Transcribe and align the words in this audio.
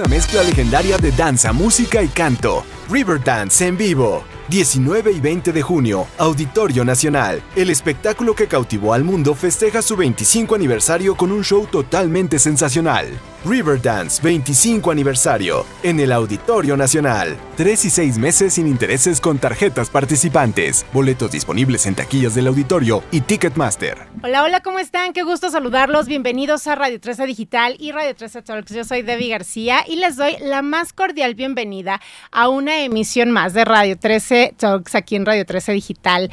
una 0.00 0.08
mezcla 0.08 0.42
legendaria 0.42 0.96
de 0.96 1.12
danza, 1.12 1.52
música 1.52 2.02
y 2.02 2.08
canto. 2.08 2.64
Riverdance 2.88 3.66
en 3.66 3.76
vivo. 3.76 4.24
19 4.48 5.12
y 5.12 5.20
20 5.20 5.52
de 5.52 5.62
junio, 5.62 6.06
Auditorio 6.16 6.86
Nacional. 6.86 7.42
El 7.54 7.68
espectáculo 7.68 8.34
que 8.34 8.46
cautivó 8.46 8.94
al 8.94 9.04
mundo 9.04 9.34
festeja 9.34 9.82
su 9.82 9.96
25 9.96 10.54
aniversario 10.54 11.14
con 11.16 11.30
un 11.30 11.44
show 11.44 11.66
totalmente 11.66 12.38
sensacional. 12.38 13.08
Riverdance 13.44 14.20
25 14.22 14.90
aniversario 14.90 15.64
en 15.82 15.98
el 15.98 16.12
Auditorio 16.12 16.76
Nacional. 16.76 17.38
3 17.56 17.84
y 17.86 17.90
6 17.90 18.18
meses 18.18 18.54
sin 18.54 18.66
intereses 18.66 19.18
con 19.18 19.38
tarjetas 19.38 19.88
participantes. 19.88 20.84
Boletos 20.92 21.32
disponibles 21.32 21.86
en 21.86 21.94
taquillas 21.94 22.34
del 22.34 22.48
auditorio 22.48 23.02
y 23.10 23.22
Ticketmaster. 23.22 23.96
Hola, 24.22 24.44
hola, 24.44 24.60
¿cómo 24.60 24.78
están? 24.78 25.14
Qué 25.14 25.22
gusto 25.22 25.50
saludarlos. 25.50 26.06
Bienvenidos 26.06 26.66
a 26.66 26.74
Radio 26.74 27.00
13 27.00 27.24
Digital 27.24 27.76
y 27.78 27.92
Radio 27.92 28.14
13 28.14 28.42
Talks. 28.42 28.74
Yo 28.74 28.84
soy 28.84 29.00
Debbie 29.00 29.30
García 29.30 29.84
y 29.88 29.96
les 29.96 30.16
doy 30.16 30.36
la 30.40 30.60
más 30.60 30.92
cordial 30.92 31.34
bienvenida 31.34 31.98
a 32.30 32.50
una 32.50 32.82
emisión 32.82 33.30
más 33.30 33.54
de 33.54 33.64
Radio 33.64 33.98
13 33.98 34.54
Talks 34.58 34.94
aquí 34.94 35.16
en 35.16 35.24
Radio 35.24 35.46
13 35.46 35.72
Digital. 35.72 36.30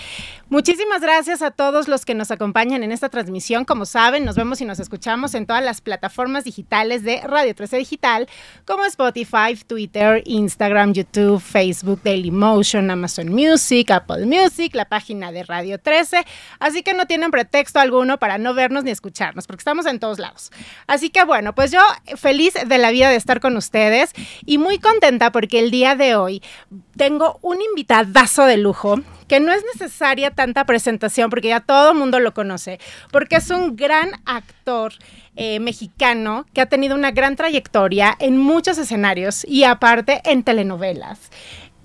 Muchísimas 0.49 1.01
gracias 1.01 1.41
a 1.41 1.51
todos 1.51 1.89
los 1.89 2.05
que 2.05 2.15
nos 2.15 2.31
acompañan 2.31 2.81
en 2.81 2.93
esta 2.93 3.09
transmisión. 3.09 3.65
Como 3.65 3.85
saben, 3.85 4.23
nos 4.23 4.37
vemos 4.37 4.61
y 4.61 4.65
nos 4.65 4.79
escuchamos 4.79 5.33
en 5.33 5.45
todas 5.45 5.61
las 5.61 5.81
plataformas 5.81 6.45
digitales 6.45 7.03
de 7.03 7.19
Radio 7.19 7.53
13 7.53 7.75
Digital, 7.75 8.29
como 8.63 8.85
Spotify, 8.85 9.57
Twitter, 9.67 10.23
Instagram, 10.25 10.93
YouTube, 10.93 11.41
Facebook, 11.41 11.99
Dailymotion, 12.01 12.89
Amazon 12.89 13.27
Music, 13.27 13.91
Apple 13.91 14.25
Music, 14.25 14.73
la 14.73 14.85
página 14.85 15.33
de 15.33 15.43
Radio 15.43 15.79
13. 15.79 16.23
Así 16.59 16.81
que 16.81 16.93
no 16.93 17.07
tienen 17.07 17.29
pretexto 17.29 17.81
alguno 17.81 18.17
para 18.17 18.37
no 18.37 18.53
vernos 18.53 18.85
ni 18.85 18.91
escucharnos, 18.91 19.47
porque 19.47 19.59
estamos 19.59 19.85
en 19.85 19.99
todos 19.99 20.17
lados. 20.17 20.53
Así 20.87 21.09
que 21.09 21.25
bueno, 21.25 21.55
pues 21.55 21.71
yo 21.71 21.81
feliz 22.15 22.53
de 22.53 22.77
la 22.77 22.91
vida 22.91 23.09
de 23.09 23.17
estar 23.17 23.41
con 23.41 23.57
ustedes 23.57 24.13
y 24.45 24.59
muy 24.59 24.79
contenta 24.79 25.33
porque 25.33 25.59
el 25.59 25.71
día 25.71 25.95
de 25.95 26.15
hoy 26.15 26.41
tengo 26.95 27.37
un 27.41 27.61
invitadazo 27.61 28.45
de 28.45 28.55
lujo 28.55 29.01
que 29.27 29.39
no 29.39 29.51
es 29.51 29.63
necesaria 29.73 30.31
tanta 30.31 30.65
presentación 30.65 31.29
porque 31.29 31.49
ya 31.49 31.59
todo 31.59 31.91
el 31.91 31.97
mundo 31.97 32.19
lo 32.19 32.33
conoce, 32.33 32.79
porque 33.11 33.37
es 33.37 33.49
un 33.49 33.75
gran 33.75 34.11
actor 34.25 34.93
eh, 35.35 35.59
mexicano 35.59 36.45
que 36.53 36.61
ha 36.61 36.65
tenido 36.65 36.95
una 36.95 37.11
gran 37.11 37.35
trayectoria 37.35 38.15
en 38.19 38.37
muchos 38.37 38.77
escenarios 38.77 39.45
y 39.45 39.63
aparte 39.63 40.21
en 40.25 40.43
telenovelas 40.43 41.19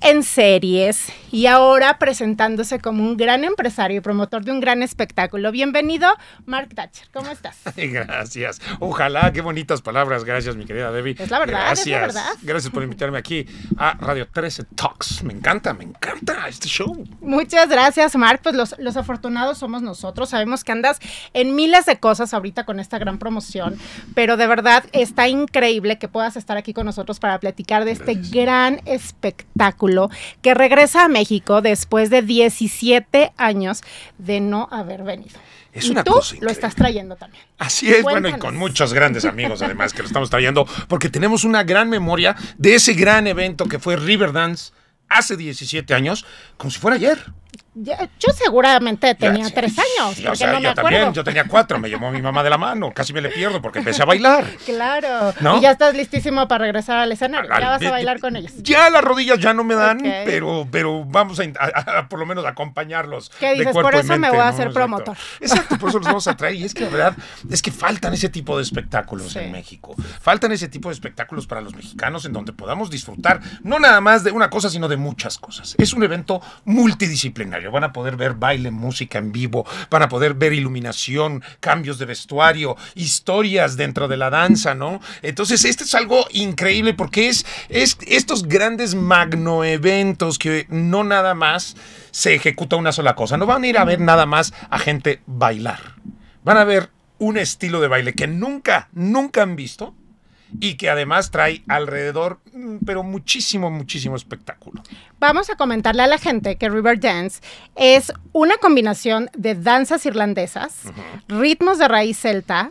en 0.02 0.22
series 0.24 1.12
y 1.32 1.46
ahora 1.46 1.98
presentándose 1.98 2.78
como 2.78 3.02
un 3.02 3.16
gran 3.16 3.42
empresario 3.42 3.96
y 3.96 4.00
promotor 4.00 4.44
de 4.44 4.52
un 4.52 4.60
gran 4.60 4.82
espectáculo. 4.82 5.50
Bienvenido, 5.50 6.06
Mark 6.44 6.68
Thatcher. 6.74 7.08
¿Cómo 7.10 7.30
estás? 7.30 7.56
Gracias. 7.76 8.60
Ojalá, 8.80 9.32
qué 9.32 9.40
bonitas 9.40 9.80
palabras. 9.80 10.24
Gracias, 10.24 10.56
mi 10.56 10.66
querida 10.66 10.92
Debbie. 10.92 11.16
Es 11.18 11.30
la 11.30 11.38
verdad, 11.38 11.60
Gracias. 11.68 11.86
es 11.86 11.92
la 11.92 12.00
verdad. 12.00 12.32
Gracias 12.42 12.70
por 12.70 12.82
invitarme 12.82 13.16
aquí 13.16 13.46
a 13.78 13.94
Radio 13.94 14.28
13 14.28 14.64
Talks. 14.74 15.22
Me 15.22 15.32
encanta, 15.32 15.72
me 15.72 15.84
encanta 15.84 16.46
este 16.48 16.68
show. 16.68 17.02
Muchas 17.22 17.70
gracias, 17.70 18.14
Mark. 18.14 18.40
Pues 18.42 18.54
los, 18.54 18.74
los 18.78 18.98
afortunados 18.98 19.56
somos 19.56 19.80
nosotros. 19.80 20.28
Sabemos 20.28 20.64
que 20.64 20.72
andas 20.72 20.98
en 21.32 21.54
miles 21.54 21.86
de 21.86 21.98
cosas 21.98 22.34
ahorita 22.34 22.64
con 22.64 22.78
esta 22.78 22.98
gran 22.98 23.18
promoción, 23.18 23.78
pero 24.14 24.36
de 24.36 24.46
verdad 24.46 24.84
está 24.92 25.28
increíble 25.28 25.98
que 25.98 26.08
puedas 26.08 26.36
estar 26.36 26.58
aquí 26.58 26.74
con 26.74 26.84
nosotros 26.84 27.20
para 27.20 27.40
platicar 27.40 27.86
de 27.86 27.92
este 27.92 28.16
gran 28.16 28.82
espectáculo 28.84 30.10
que 30.42 30.52
regresa 30.52 31.04
a 31.04 31.08
México 31.08 31.21
después 31.62 32.10
de 32.10 32.22
17 32.22 33.32
años 33.36 33.82
de 34.18 34.40
no 34.40 34.68
haber 34.70 35.02
venido. 35.02 35.38
Es 35.72 35.86
y 35.86 35.90
una 35.90 36.04
tú 36.04 36.12
cosa 36.12 36.36
lo 36.40 36.50
estás 36.50 36.74
trayendo 36.74 37.16
también. 37.16 37.44
Así 37.58 37.90
es, 37.90 38.02
bueno, 38.02 38.28
y 38.28 38.32
con 38.34 38.56
muchos 38.56 38.92
grandes 38.92 39.24
amigos 39.24 39.62
además 39.62 39.92
que 39.92 40.02
lo 40.02 40.06
estamos 40.06 40.28
trayendo, 40.28 40.66
porque 40.88 41.08
tenemos 41.08 41.44
una 41.44 41.64
gran 41.64 41.88
memoria 41.88 42.36
de 42.58 42.74
ese 42.74 42.92
gran 42.92 43.26
evento 43.26 43.66
que 43.66 43.78
fue 43.78 43.96
Riverdance 43.96 44.72
hace 45.08 45.36
17 45.36 45.94
años, 45.94 46.26
como 46.56 46.70
si 46.70 46.78
fuera 46.78 46.96
ayer. 46.96 47.32
Yo 47.74 48.28
seguramente 48.34 49.14
tenía 49.14 49.48
tres 49.48 49.74
años, 49.78 50.14
sí, 50.16 50.22
porque 50.22 50.28
o 50.32 50.36
sea, 50.36 50.48
no 50.52 50.56
me 50.58 50.62
yo 50.64 50.70
acuerdo. 50.70 50.90
también, 50.90 51.12
yo 51.14 51.24
tenía 51.24 51.44
cuatro, 51.44 51.78
me 51.78 51.88
llamó 51.88 52.10
mi 52.12 52.20
mamá 52.20 52.42
de 52.42 52.50
la 52.50 52.58
mano, 52.58 52.92
casi 52.92 53.14
me 53.14 53.22
le 53.22 53.30
pierdo 53.30 53.62
porque 53.62 53.78
empecé 53.78 54.02
a 54.02 54.04
bailar. 54.04 54.44
Claro. 54.66 55.32
¿No? 55.40 55.58
Y 55.58 55.62
ya 55.62 55.70
estás 55.72 55.94
listísimo 55.94 56.46
para 56.48 56.64
regresar 56.64 56.98
al 56.98 57.10
escenario. 57.12 57.48
Ya 57.58 57.68
vas 57.70 57.82
a 57.82 57.90
bailar 57.90 58.20
con 58.20 58.36
ellos. 58.36 58.52
Ya 58.58 58.90
las 58.90 59.02
rodillas 59.02 59.38
ya 59.38 59.54
no 59.54 59.64
me 59.64 59.74
dan, 59.74 60.00
pero, 60.24 60.66
pero 60.70 61.04
vamos 61.04 61.38
a, 61.40 61.44
in- 61.44 61.54
a- 61.58 61.98
a- 61.98 62.08
por 62.08 62.18
lo 62.18 62.26
menos 62.26 62.44
acompañarlos. 62.44 63.30
¿Qué 63.40 63.54
dices? 63.54 63.72
Por 63.72 63.94
eso 63.94 64.18
me 64.18 64.28
voy 64.30 64.38
a 64.38 64.44
¿no? 64.44 64.48
hacer 64.48 64.70
promotor. 64.72 65.16
Exacto, 65.40 65.78
por 65.78 65.88
eso 65.88 65.98
los 65.98 66.06
vamos 66.06 66.26
a 66.28 66.36
traer. 66.36 66.54
Y 66.56 66.64
es 66.64 66.74
que 66.74 66.84
la 66.84 66.90
verdad 66.90 67.16
es 67.50 67.62
que 67.62 67.70
faltan 67.72 68.12
ese 68.12 68.28
tipo 68.28 68.56
de 68.56 68.62
espectáculos 68.64 69.32
Sí. 69.32 69.38
en 69.40 69.52
México. 69.52 69.94
Faltan 70.20 70.52
ese 70.52 70.68
tipo 70.68 70.88
de 70.90 70.94
espectáculos 70.94 71.46
para 71.46 71.60
los 71.60 71.74
mexicanos 71.74 72.24
en 72.26 72.32
donde 72.32 72.52
podamos 72.52 72.90
disfrutar 72.90 73.40
no 73.62 73.78
nada 73.78 74.00
más 74.00 74.24
de 74.24 74.30
una 74.30 74.50
cosa, 74.50 74.68
sino 74.68 74.88
de 74.88 74.96
muchas 74.96 75.38
cosas. 75.38 75.74
Es 75.78 75.92
un 75.94 76.02
evento 76.02 76.40
multidisciplinario. 76.64 77.41
Van 77.50 77.84
a 77.84 77.92
poder 77.92 78.16
ver 78.16 78.34
baile, 78.34 78.70
música 78.70 79.18
en 79.18 79.32
vivo, 79.32 79.66
van 79.90 80.02
a 80.02 80.08
poder 80.08 80.34
ver 80.34 80.52
iluminación, 80.52 81.42
cambios 81.60 81.98
de 81.98 82.06
vestuario, 82.06 82.76
historias 82.94 83.76
dentro 83.76 84.08
de 84.08 84.16
la 84.16 84.30
danza, 84.30 84.74
¿no? 84.74 85.00
Entonces, 85.22 85.64
este 85.64 85.84
es 85.84 85.94
algo 85.94 86.26
increíble 86.30 86.94
porque 86.94 87.28
es, 87.28 87.46
es 87.68 87.98
estos 88.06 88.48
grandes 88.48 88.94
magnoeventos 88.94 90.38
que 90.38 90.66
no 90.68 91.04
nada 91.04 91.34
más 91.34 91.76
se 92.10 92.34
ejecuta 92.34 92.76
una 92.76 92.92
sola 92.92 93.14
cosa. 93.14 93.36
No 93.36 93.46
van 93.46 93.64
a 93.64 93.66
ir 93.66 93.78
a 93.78 93.84
ver 93.84 94.00
nada 94.00 94.26
más 94.26 94.52
a 94.70 94.78
gente 94.78 95.20
bailar. 95.26 95.96
Van 96.44 96.56
a 96.56 96.64
ver 96.64 96.90
un 97.18 97.38
estilo 97.38 97.80
de 97.80 97.88
baile 97.88 98.14
que 98.14 98.26
nunca, 98.26 98.88
nunca 98.92 99.42
han 99.42 99.56
visto 99.56 99.94
y 100.60 100.74
que 100.74 100.90
además 100.90 101.30
trae 101.30 101.62
alrededor, 101.68 102.40
mm, 102.52 102.76
pero 102.84 103.02
muchísimo, 103.02 103.70
muchísimo 103.70 104.16
espectáculo. 104.16 104.82
Vamos 105.18 105.50
a 105.50 105.56
comentarle 105.56 106.02
a 106.02 106.06
la 106.06 106.18
gente 106.18 106.56
que 106.56 106.68
Riverdance 106.68 107.40
es 107.76 108.12
una 108.32 108.56
combinación 108.56 109.30
de 109.34 109.54
danzas 109.54 110.04
irlandesas, 110.06 110.82
ritmos 111.28 111.78
de 111.78 111.88
raíz 111.88 112.18
celta, 112.18 112.70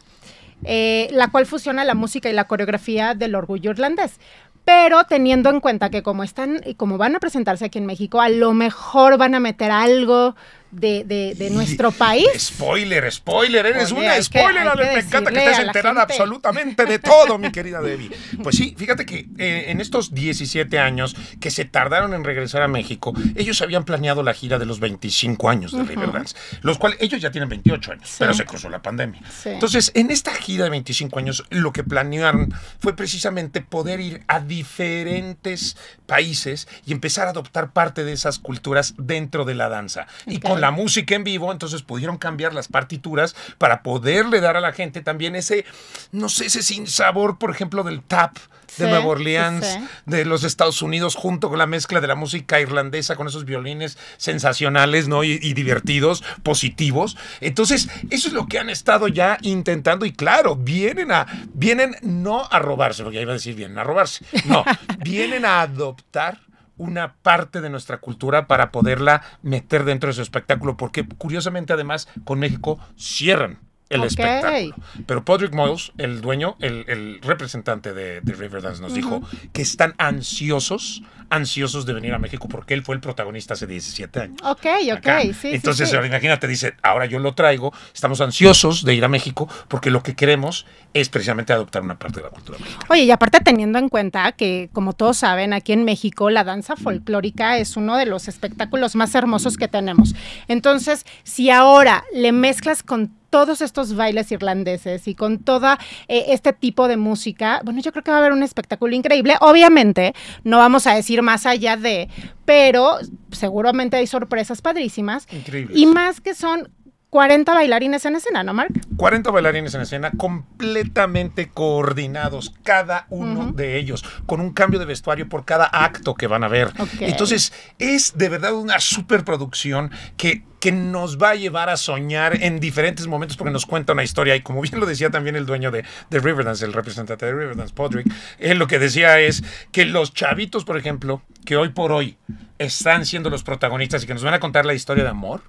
eh, 0.63 1.07
la 1.11 1.29
cual 1.29 1.45
fusiona 1.45 1.83
la 1.83 1.95
música 1.95 2.29
y 2.29 2.33
la 2.33 2.45
coreografía 2.45 3.15
del 3.15 3.35
orgullo 3.35 3.71
irlandés. 3.71 4.19
Pero 4.63 5.05
teniendo 5.05 5.49
en 5.49 5.59
cuenta 5.59 5.89
que 5.89 6.03
como 6.03 6.23
están 6.23 6.61
y 6.65 6.75
como 6.75 6.97
van 6.97 7.15
a 7.15 7.19
presentarse 7.19 7.65
aquí 7.65 7.79
en 7.79 7.87
México, 7.87 8.21
a 8.21 8.29
lo 8.29 8.53
mejor 8.53 9.17
van 9.17 9.33
a 9.33 9.39
meter 9.39 9.71
algo 9.71 10.35
de, 10.71 11.03
de- 11.03 11.35
de 11.35 11.49
nuestro 11.49 11.91
país. 11.91 12.27
Spoiler, 12.37 13.11
spoiler, 13.11 13.65
eres 13.65 13.91
Oye, 13.91 14.05
una 14.05 14.15
que- 14.15 14.23
spoiler. 14.23 14.63
que 14.71 14.83
me 14.83 14.99
encanta 14.99 15.31
que 15.31 15.39
estés 15.45 15.59
enterada 15.59 16.01
absolutamente 16.03 16.85
de 16.85 16.99
todo, 16.99 17.37
mi 17.37 17.51
querida 17.51 17.81
Debbie. 17.81 18.11
Pues 18.41 18.55
sí, 18.55 18.73
fíjate 18.77 19.05
que 19.05 19.27
eh, 19.37 19.65
en 19.67 19.81
estos 19.81 20.13
17 20.13 20.79
años 20.79 21.15
que 21.39 21.51
se 21.51 21.65
tardaron 21.65 22.13
en 22.13 22.23
regresar 22.23 22.61
a 22.61 22.67
México, 22.67 23.13
ellos 23.35 23.61
habían 23.61 23.83
planeado 23.83 24.23
la 24.23 24.33
gira 24.33 24.59
de 24.59 24.65
los 24.65 24.79
25 24.79 25.49
años 25.49 25.71
de 25.73 25.83
Riverdance, 25.83 26.35
los 26.61 26.77
cuales 26.77 26.97
ellos 27.01 27.21
ya 27.21 27.31
tienen 27.31 27.49
28 27.49 27.91
años, 27.93 28.07
Sí. 28.09 28.15
pero 28.19 28.33
se 28.33 28.45
cruzó 28.45 28.69
la 28.69 28.81
pandemia. 28.81 29.21
Sí. 29.43 29.49
Entonces, 29.49 29.91
en 29.95 30.11
esta 30.11 30.33
gira 30.33 30.63
de 30.65 30.69
25 30.69 31.19
años, 31.19 31.43
lo 31.49 31.71
que 31.73 31.83
planearon 31.83 32.53
fue 32.79 32.95
precisamente 32.95 33.61
poder 33.61 33.99
ir 33.99 34.23
a 34.27 34.39
diferentes 34.39 35.77
países 36.05 36.67
y 36.85 36.91
empezar 36.91 37.27
a 37.27 37.31
adoptar 37.31 37.71
parte 37.71 38.03
de 38.03 38.13
esas 38.13 38.39
culturas 38.39 38.93
dentro 38.97 39.45
de 39.45 39.55
la 39.55 39.69
danza. 39.69 40.07
Y 40.25 40.39
con 40.39 40.60
la 40.61 40.71
música 40.71 41.15
en 41.15 41.23
vivo, 41.23 41.51
entonces 41.51 41.81
pudieron 41.81 42.17
cambiar 42.17 42.53
las 42.53 42.67
partituras 42.67 43.35
para 43.57 43.83
poderle 43.83 44.39
dar 44.39 44.55
a 44.55 44.61
la 44.61 44.71
gente 44.71 45.01
también 45.01 45.35
ese, 45.35 45.65
no 46.11 46.29
sé, 46.29 46.45
ese 46.45 46.63
sin 46.63 46.87
sabor, 46.87 47.37
por 47.37 47.51
ejemplo, 47.51 47.83
del 47.83 48.01
tap 48.01 48.37
de 48.77 48.85
Sí, 48.85 48.89
Nueva 48.89 49.05
Orleans, 49.05 49.65
sí. 49.65 49.79
de 50.05 50.23
los 50.23 50.45
Estados 50.45 50.81
Unidos, 50.81 51.15
junto 51.15 51.49
con 51.49 51.57
la 51.57 51.65
mezcla 51.65 51.99
de 51.99 52.07
la 52.07 52.15
música 52.15 52.61
irlandesa, 52.61 53.17
con 53.17 53.27
esos 53.27 53.43
violines 53.43 53.97
sensacionales, 54.15 55.09
¿no? 55.09 55.25
Y, 55.25 55.39
y 55.41 55.53
divertidos, 55.53 56.23
positivos. 56.41 57.17
Entonces, 57.41 57.89
eso 58.09 58.29
es 58.29 58.33
lo 58.33 58.47
que 58.47 58.59
han 58.59 58.69
estado 58.69 59.09
ya 59.09 59.37
intentando. 59.41 60.05
Y 60.05 60.13
claro, 60.13 60.55
vienen 60.55 61.11
a, 61.11 61.27
vienen 61.53 61.97
no 62.01 62.47
a 62.49 62.59
robarse, 62.59 63.03
porque 63.03 63.17
ya 63.17 63.23
iba 63.23 63.33
a 63.33 63.35
decir 63.35 63.55
vienen 63.55 63.77
a 63.77 63.83
robarse. 63.83 64.23
No, 64.45 64.63
vienen 65.03 65.43
a 65.43 65.61
adoptar 65.61 66.39
una 66.81 67.13
parte 67.21 67.61
de 67.61 67.69
nuestra 67.69 67.99
cultura 67.99 68.47
para 68.47 68.71
poderla 68.71 69.21
meter 69.43 69.83
dentro 69.83 70.07
de 70.07 70.13
su 70.13 70.23
espectáculo, 70.23 70.77
porque 70.77 71.07
curiosamente 71.07 71.73
además 71.73 72.07
con 72.23 72.39
México 72.39 72.79
cierran 72.97 73.59
el 73.91 74.03
espectáculo. 74.03 74.75
Pero 75.05 75.23
Podrick 75.25 75.53
Moyles, 75.53 75.91
el 75.97 76.21
dueño, 76.21 76.55
el, 76.59 76.85
el 76.87 77.19
representante 77.21 77.93
de, 77.93 78.21
de 78.21 78.33
Riverdance, 78.33 78.81
nos 78.81 78.93
dijo 78.93 79.21
que 79.53 79.61
están 79.61 79.93
ansiosos, 79.97 81.03
ansiosos 81.29 81.85
de 81.85 81.93
venir 81.93 82.13
a 82.13 82.19
México 82.19 82.47
porque 82.49 82.73
él 82.73 82.83
fue 82.83 82.95
el 82.95 83.01
protagonista 83.01 83.53
hace 83.53 83.67
17 83.67 84.19
años. 84.19 84.37
Ok, 84.43 84.65
ok, 84.91 84.97
acá. 84.97 85.21
sí, 85.21 85.33
sí, 85.33 85.49
Entonces, 85.53 85.89
sí. 85.89 85.95
ahora 85.95 86.07
imagínate, 86.07 86.47
dice, 86.47 86.75
ahora 86.83 87.05
yo 87.05 87.19
lo 87.19 87.33
traigo, 87.33 87.73
estamos 87.93 88.21
ansiosos 88.21 88.83
de 88.83 88.93
ir 88.95 89.05
a 89.05 89.07
México 89.07 89.47
porque 89.67 89.89
lo 89.91 90.03
que 90.03 90.15
queremos 90.15 90.65
es 90.93 91.09
precisamente 91.09 91.53
adoptar 91.53 91.81
una 91.83 91.97
parte 91.97 92.19
de 92.19 92.23
la 92.25 92.29
cultura 92.31 92.57
mexicana. 92.59 92.85
Oye, 92.89 93.03
y 93.03 93.11
aparte 93.11 93.39
teniendo 93.39 93.79
en 93.79 93.89
cuenta 93.89 94.31
que, 94.33 94.69
como 94.73 94.93
todos 94.93 95.17
saben, 95.17 95.53
aquí 95.53 95.71
en 95.73 95.85
México 95.85 96.29
la 96.29 96.43
danza 96.43 96.75
folclórica 96.75 97.57
es 97.57 97.77
uno 97.77 97.97
de 97.97 98.05
los 98.05 98.27
espectáculos 98.27 98.95
más 98.95 99.15
hermosos 99.15 99.57
que 99.57 99.67
tenemos. 99.67 100.15
Entonces, 100.47 101.05
si 101.23 101.49
ahora 101.49 102.03
le 102.13 102.31
mezclas 102.31 102.83
con 102.83 103.11
todos 103.31 103.61
estos 103.61 103.95
bailes 103.95 104.31
irlandeses 104.31 105.07
y 105.07 105.15
con 105.15 105.39
todo 105.39 105.75
este 106.07 106.53
tipo 106.53 106.87
de 106.87 106.97
música, 106.97 107.61
bueno, 107.63 107.81
yo 107.81 107.91
creo 107.91 108.03
que 108.03 108.11
va 108.11 108.17
a 108.17 108.19
haber 108.19 108.33
un 108.33 108.43
espectáculo 108.43 108.93
increíble. 108.93 109.35
Obviamente, 109.41 110.13
no 110.43 110.59
vamos 110.59 110.85
a 110.85 110.93
decir 110.93 111.23
más 111.23 111.47
allá 111.47 111.77
de, 111.77 112.09
pero 112.45 112.97
seguramente 113.31 113.97
hay 113.97 114.05
sorpresas 114.05 114.61
padrísimas. 114.61 115.27
Increíbles. 115.31 115.75
Y 115.75 115.87
más 115.87 116.21
que 116.21 116.35
son 116.35 116.69
40 117.11 117.53
bailarines 117.53 118.05
en 118.05 118.15
escena, 118.15 118.41
¿no, 118.41 118.53
Mark? 118.53 118.71
40 118.95 119.31
bailarines 119.31 119.73
en 119.73 119.81
escena 119.81 120.11
completamente 120.17 121.49
coordinados, 121.49 122.53
cada 122.63 123.05
uno 123.09 123.51
de 123.51 123.77
ellos, 123.77 124.05
con 124.25 124.39
un 124.39 124.53
cambio 124.53 124.79
de 124.79 124.85
vestuario 124.85 125.27
por 125.27 125.43
cada 125.43 125.65
acto 125.65 126.15
que 126.15 126.27
van 126.27 126.45
a 126.45 126.47
ver. 126.47 126.71
Entonces, 127.01 127.51
es 127.79 128.17
de 128.17 128.29
verdad 128.29 128.53
una 128.53 128.79
superproducción 128.79 129.91
que 130.15 130.43
que 130.61 130.71
nos 130.71 131.17
va 131.17 131.31
a 131.31 131.35
llevar 131.35 131.69
a 131.69 131.75
soñar 131.75 132.43
en 132.43 132.59
diferentes 132.59 133.07
momentos 133.07 133.35
porque 133.35 133.51
nos 133.51 133.65
cuenta 133.65 133.93
una 133.93 134.03
historia 134.03 134.35
y 134.35 134.41
como 134.41 134.61
bien 134.61 134.79
lo 134.79 134.85
decía 134.85 135.09
también 135.09 135.35
el 135.35 135.47
dueño 135.47 135.71
de, 135.71 135.83
de 136.11 136.19
Riverdance, 136.19 136.63
el 136.63 136.71
representante 136.71 137.25
de 137.25 137.33
Riverdance, 137.33 137.73
Podrick, 137.73 138.05
él 138.37 138.59
lo 138.59 138.67
que 138.67 138.77
decía 138.77 139.19
es 139.19 139.43
que 139.71 139.85
los 139.85 140.13
chavitos, 140.13 140.63
por 140.63 140.77
ejemplo, 140.77 141.23
que 141.45 141.57
hoy 141.57 141.69
por 141.69 141.91
hoy 141.91 142.15
están 142.59 143.07
siendo 143.07 143.31
los 143.31 143.41
protagonistas 143.41 144.03
y 144.03 144.07
que 144.07 144.13
nos 144.13 144.23
van 144.23 144.35
a 144.35 144.39
contar 144.39 144.67
la 144.67 144.75
historia 144.75 145.03
de 145.03 145.09
amor, 145.09 145.41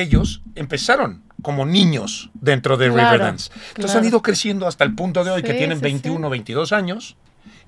ellos 0.00 0.42
empezaron 0.54 1.22
como 1.42 1.64
niños 1.66 2.30
dentro 2.34 2.76
de 2.76 2.90
Claro, 2.90 3.12
Riverdance. 3.12 3.50
Entonces 3.68 3.84
claro. 3.84 3.98
han 4.00 4.04
ido 4.06 4.22
creciendo 4.22 4.66
hasta 4.66 4.84
el 4.84 4.94
punto 4.94 5.22
de 5.24 5.30
hoy 5.30 5.42
que 5.42 5.54
tienen 5.54 5.78
sí, 5.78 5.82
21 5.84 6.28
22 6.30 6.72
años 6.72 7.16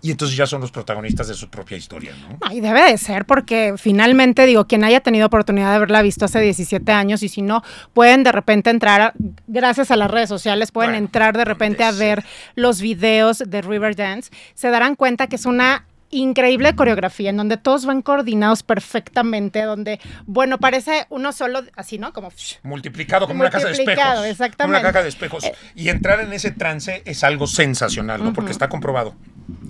y 0.01 0.13
entonces 0.13 0.37
ya 0.37 0.47
son 0.47 0.61
los 0.61 0.71
protagonistas 0.71 1.27
de 1.27 1.35
su 1.35 1.49
propia 1.51 1.77
historia, 1.77 2.13
¿no? 2.21 2.39
No, 2.41 2.55
y 2.57 2.61
debe 2.61 2.83
de 2.89 2.97
ser 2.99 3.25
porque 3.25 3.75
finalmente, 3.77 4.47
digo, 4.47 4.67
quien 4.67 4.85
haya 4.85 5.01
tenido 5.01 5.27
oportunidad 5.27 5.71
de 5.71 5.77
haberla 5.77 6.03
visto 6.03 6.25
hace 6.25 6.41
17 6.41 6.91
años 6.93 7.23
y 7.25 7.29
si 7.29 7.43
no, 7.43 7.63
pueden 7.95 8.23
de 8.23 8.31
repente 8.33 8.71
entrar, 8.71 9.01
a- 9.01 9.13
gracias 9.49 9.91
a 9.91 9.97
las 9.97 10.11
redes 10.11 10.29
sociales, 10.29 10.71
pueden 10.73 10.93
Bueno, 10.93 11.05
entrar 11.07 11.37
de 11.37 11.45
repente 11.45 11.83
a 11.85 11.91
ver 11.91 12.25
los 12.55 12.81
videos 12.81 13.39
de 13.45 13.61
Riverdance, 13.61 14.31
se 14.55 14.71
darán 14.71 14.95
cuenta 14.95 15.27
que 15.27 15.35
es 15.37 15.47
una 15.47 15.85
increíble 16.11 16.75
coreografía 16.75 17.31
en 17.31 17.37
donde 17.37 17.57
todos 17.57 17.85
van 17.85 18.03
coordinados 18.03 18.63
perfectamente, 18.63 19.63
donde, 19.63 20.01
bueno, 20.27 20.59
parece 20.59 21.07
uno 21.11 21.33
solo, 21.33 21.63
así, 21.77 21.99
¿no? 21.99 22.13
Como... 22.13 22.31
Multiplicado 22.63 23.27
como 23.27 23.41
una 23.41 23.51
casa 23.51 23.67
de 23.67 23.73
Multiplicado, 23.73 24.25
espejos. 24.25 24.31
exactamente. 24.31 24.79
Como 24.79 24.89
una 24.89 24.93
caja 24.93 25.03
de 25.03 25.09
espejos. 25.09 25.45
Eh. 25.45 25.55
Y 25.75 25.89
entrar 25.89 26.21
en 26.21 26.33
ese 26.33 26.51
trance 26.51 27.03
es 27.05 27.25
algo 27.25 27.47
sensacional, 27.47 28.23
¿no? 28.23 28.33
Porque 28.33 28.53
está 28.53 28.69
comprobado 28.69 29.15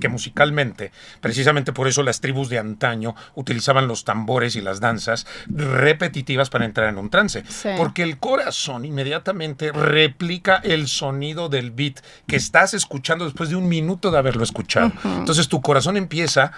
que 0.00 0.08
musicalmente, 0.08 0.92
precisamente 1.20 1.72
por 1.72 1.88
eso 1.88 2.02
las 2.02 2.20
tribus 2.20 2.48
de 2.48 2.58
antaño 2.58 3.14
utilizaban 3.34 3.88
los 3.88 4.04
tambores 4.04 4.56
y 4.56 4.60
las 4.60 4.80
danzas 4.80 5.26
repetitivas 5.48 6.50
para 6.50 6.64
entrar 6.64 6.88
en 6.88 6.98
un 6.98 7.10
trance. 7.10 7.44
Sí. 7.48 7.70
Porque 7.76 8.02
el 8.02 8.18
corazón 8.18 8.84
inmediatamente 8.84 9.72
replica 9.72 10.56
el 10.56 10.88
sonido 10.88 11.48
del 11.48 11.70
beat 11.70 12.00
que 12.26 12.36
estás 12.36 12.74
escuchando 12.74 13.24
después 13.24 13.50
de 13.50 13.56
un 13.56 13.68
minuto 13.68 14.10
de 14.10 14.18
haberlo 14.18 14.44
escuchado. 14.44 14.92
Entonces 15.04 15.48
tu 15.48 15.60
corazón 15.60 15.96
empieza 15.96 16.52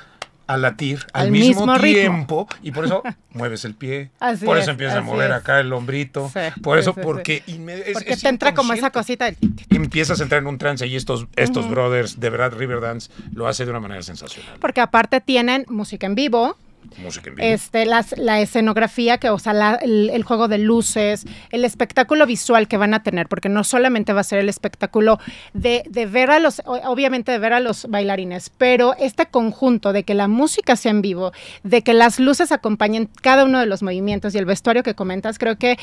a 0.52 0.56
latir 0.56 1.06
al, 1.12 1.26
Al 1.26 1.30
mismo, 1.32 1.78
tiempo 1.78 2.48
y 2.62 2.72
por 2.72 2.84
eso 2.84 3.02
mueves 3.32 3.64
el 3.64 3.74
pie, 3.74 4.10
Así 4.18 4.44
por 4.44 4.56
es, 4.56 4.62
eso 4.62 4.72
empiezas 4.72 4.96
a 4.96 5.00
mover 5.00 5.32
acá 5.32 5.60
el 5.60 5.72
hombrito, 5.72 6.28
Sí, 6.32 6.40
por 6.62 6.78
eso 6.78 6.92
sí, 6.94 7.00
porque 7.02 7.42
inme- 7.46 7.82
es- 7.86 7.92
Porque 7.92 8.12
es 8.14 8.20
te 8.22 8.28
entra 8.28 8.52
como 8.54 8.72
esa 8.72 8.90
cosita 8.90 9.26
del... 9.26 9.36
Empiezas 9.70 10.18
a 10.20 10.22
entrar 10.24 10.40
en 10.42 10.48
un 10.48 10.58
trance 10.58 10.86
y 10.86 10.96
estos, 10.96 11.26
estos 11.36 11.68
brothers, 11.70 12.18
de 12.18 12.30
verdad, 12.30 12.52
Riverdance 12.52 13.10
lo 13.32 13.46
hace 13.46 13.64
de 13.64 13.70
una 13.70 13.80
manera 13.80 14.02
sensacional. 14.02 14.56
Porque 14.60 14.80
aparte 14.80 15.20
tienen 15.20 15.64
música 15.68 16.06
en 16.06 16.14
vivo, 16.16 16.56
Música 17.02 17.30
en 17.30 17.36
vivo. 17.36 17.48
este, 17.48 17.86
la 17.86 18.40
escenografía, 18.40 19.18
que, 19.18 19.30
o 19.30 19.38
sea, 19.38 19.78
el, 19.82 20.22
juego 20.22 20.48
de 20.48 20.58
luces, 20.58 21.24
el 21.50 21.64
espectáculo 21.64 22.26
visual 22.26 22.68
que 22.68 22.76
van 22.76 22.94
a 22.94 23.02
tener, 23.02 23.28
porque 23.28 23.48
no 23.48 23.64
solamente 23.64 24.12
va 24.12 24.20
a 24.20 24.24
ser 24.24 24.38
el 24.38 24.48
espectáculo 24.48 25.18
de, 25.52 25.84
ver 26.10 26.30
a 26.30 26.38
los, 26.38 26.62
obviamente 26.64 27.32
de 27.32 27.38
ver 27.38 27.52
a 27.52 27.60
los 27.60 27.86
bailarines, 27.88 28.50
pero 28.50 28.94
este 28.98 29.26
conjunto 29.26 29.92
de 29.92 30.04
que 30.04 30.14
la 30.14 30.28
música 30.28 30.76
sea 30.76 30.90
en 30.90 31.02
vivo, 31.02 31.32
de 31.62 31.82
que 31.82 31.94
las 31.94 32.18
luces 32.18 32.52
acompañen 32.52 33.08
cada 33.22 33.44
uno 33.44 33.60
de 33.60 33.66
los 33.66 33.82
movimientos 33.82 34.34
y 34.34 34.38
el 34.38 34.44
vestuario 34.44 34.82
que 34.82 34.94
comentas, 34.94 35.38
creo 35.38 35.56
que 35.56 35.78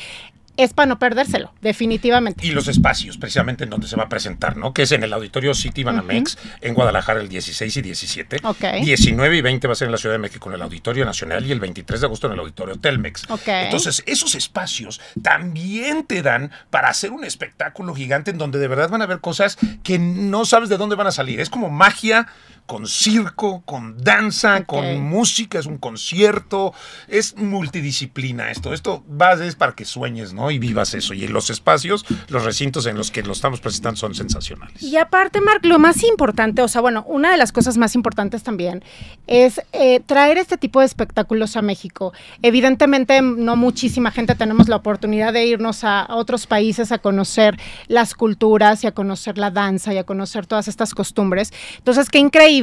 es 0.57 0.73
para 0.73 0.87
no 0.87 0.99
perdérselo, 0.99 1.53
definitivamente. 1.61 2.45
y 2.45 2.51
los 2.51 2.67
espacios, 2.67 3.17
precisamente 3.17 3.63
en 3.63 3.69
donde 3.69 3.87
se 3.87 3.95
va 3.95 4.03
a 4.03 4.09
presentar, 4.09 4.57
¿no? 4.57 4.73
Que 4.73 4.83
es 4.83 4.91
en 4.91 5.03
el 5.03 5.13
Auditorio 5.13 5.53
City 5.53 5.83
Banamex, 5.83 6.37
en 6.61 6.73
Guadalajara, 6.73 7.21
el 7.21 7.29
16 7.29 7.77
y 7.77 7.81
17. 7.81 8.39
Ok. 8.43 8.63
19 8.83 9.37
y 9.37 9.41
20 9.41 9.67
va 9.67 9.73
a 9.73 9.75
ser 9.75 9.87
en 9.87 9.91
la 9.91 9.97
Ciudad 9.97 10.15
de 10.15 10.19
México, 10.19 10.49
en 10.49 10.55
el 10.55 10.61
Auditorio 10.61 11.05
Nacional, 11.05 11.45
y 11.45 11.51
el 11.51 11.59
23 11.59 12.01
de 12.01 12.07
agosto 12.07 12.27
en 12.27 12.33
el 12.33 12.39
Auditorio 12.39 12.75
Telmex. 12.75 13.29
Ok. 13.29 13.47
Entonces, 13.47 14.03
esos 14.05 14.35
espacios 14.35 14.99
también 15.21 16.05
te 16.05 16.21
dan 16.21 16.51
para 16.69 16.89
hacer 16.89 17.11
un 17.11 17.23
espectáculo 17.23 17.93
gigante 17.93 18.31
en 18.31 18.37
donde 18.37 18.59
de 18.59 18.67
verdad 18.67 18.89
van 18.89 19.01
a 19.01 19.05
haber 19.05 19.19
cosas 19.19 19.57
que 19.83 19.99
no 19.99 20.45
sabes 20.45 20.69
de 20.69 20.77
dónde 20.77 20.95
van 20.95 21.07
a 21.07 21.11
salir. 21.11 21.39
Es 21.39 21.49
como 21.49 21.69
magia 21.69 22.27
con 22.67 22.85
circo, 22.85 23.63
con 23.65 23.97
danza, 23.97 24.65
con 24.65 24.99
música, 24.99 25.57
es 25.57 25.65
un 25.65 25.77
concierto, 25.77 26.73
es 27.07 27.35
multidisciplina 27.37 28.51
esto. 28.51 28.73
Esto 28.73 29.03
va 29.09 29.33
es 29.33 29.55
para 29.55 29.73
que 29.73 29.85
sueñes, 29.85 30.33
¿no? 30.33 30.51
Y 30.51 30.59
vivas 30.59 30.93
eso. 30.93 31.13
Y 31.13 31.27
los 31.27 31.49
espacios, 31.49 32.05
los 32.27 32.43
recintos 32.43 32.85
en 32.85 32.97
los 32.97 33.09
que 33.09 33.23
lo 33.23 33.31
estamos 33.31 33.61
presentando 33.61 33.97
son 33.97 34.15
sensacionales. 34.15 34.83
Y 34.83 34.97
aparte, 34.97 35.39
Marc, 35.39 35.65
lo 35.65 35.79
más 35.79 36.03
importante, 36.03 36.61
o 36.61 36.67
sea, 36.67 36.81
bueno, 36.81 37.05
una 37.07 37.31
de 37.31 37.37
las 37.37 37.53
cosas 37.53 37.77
más 37.77 37.95
importantes 37.95 38.43
también 38.43 38.83
es 39.27 39.61
eh, 39.71 40.01
traer 40.01 40.37
este 40.37 40.57
tipo 40.57 40.81
de 40.81 40.85
espectáculos 40.85 41.55
a 41.55 41.61
México. 41.61 42.13
Evidentemente, 42.41 43.21
no 43.21 43.55
muchísima 43.55 44.11
gente 44.11 44.35
tenemos 44.35 44.67
la 44.67 44.75
oportunidad 44.75 45.31
de 45.31 45.45
irnos 45.45 45.85
a, 45.85 46.01
a 46.01 46.15
otros 46.15 46.47
países 46.47 46.91
a 46.91 46.97
conocer 46.97 47.57
las 47.87 48.13
culturas 48.13 48.83
y 48.83 48.87
a 48.87 48.91
conocer 48.91 49.37
la 49.37 49.51
danza 49.51 49.93
y 49.93 49.97
a 49.97 50.03
conocer 50.03 50.45
todas 50.47 50.67
estas 50.67 50.93
costumbres. 50.93 51.53
Entonces, 51.77 52.09
qué 52.09 52.19
increíble 52.19 52.56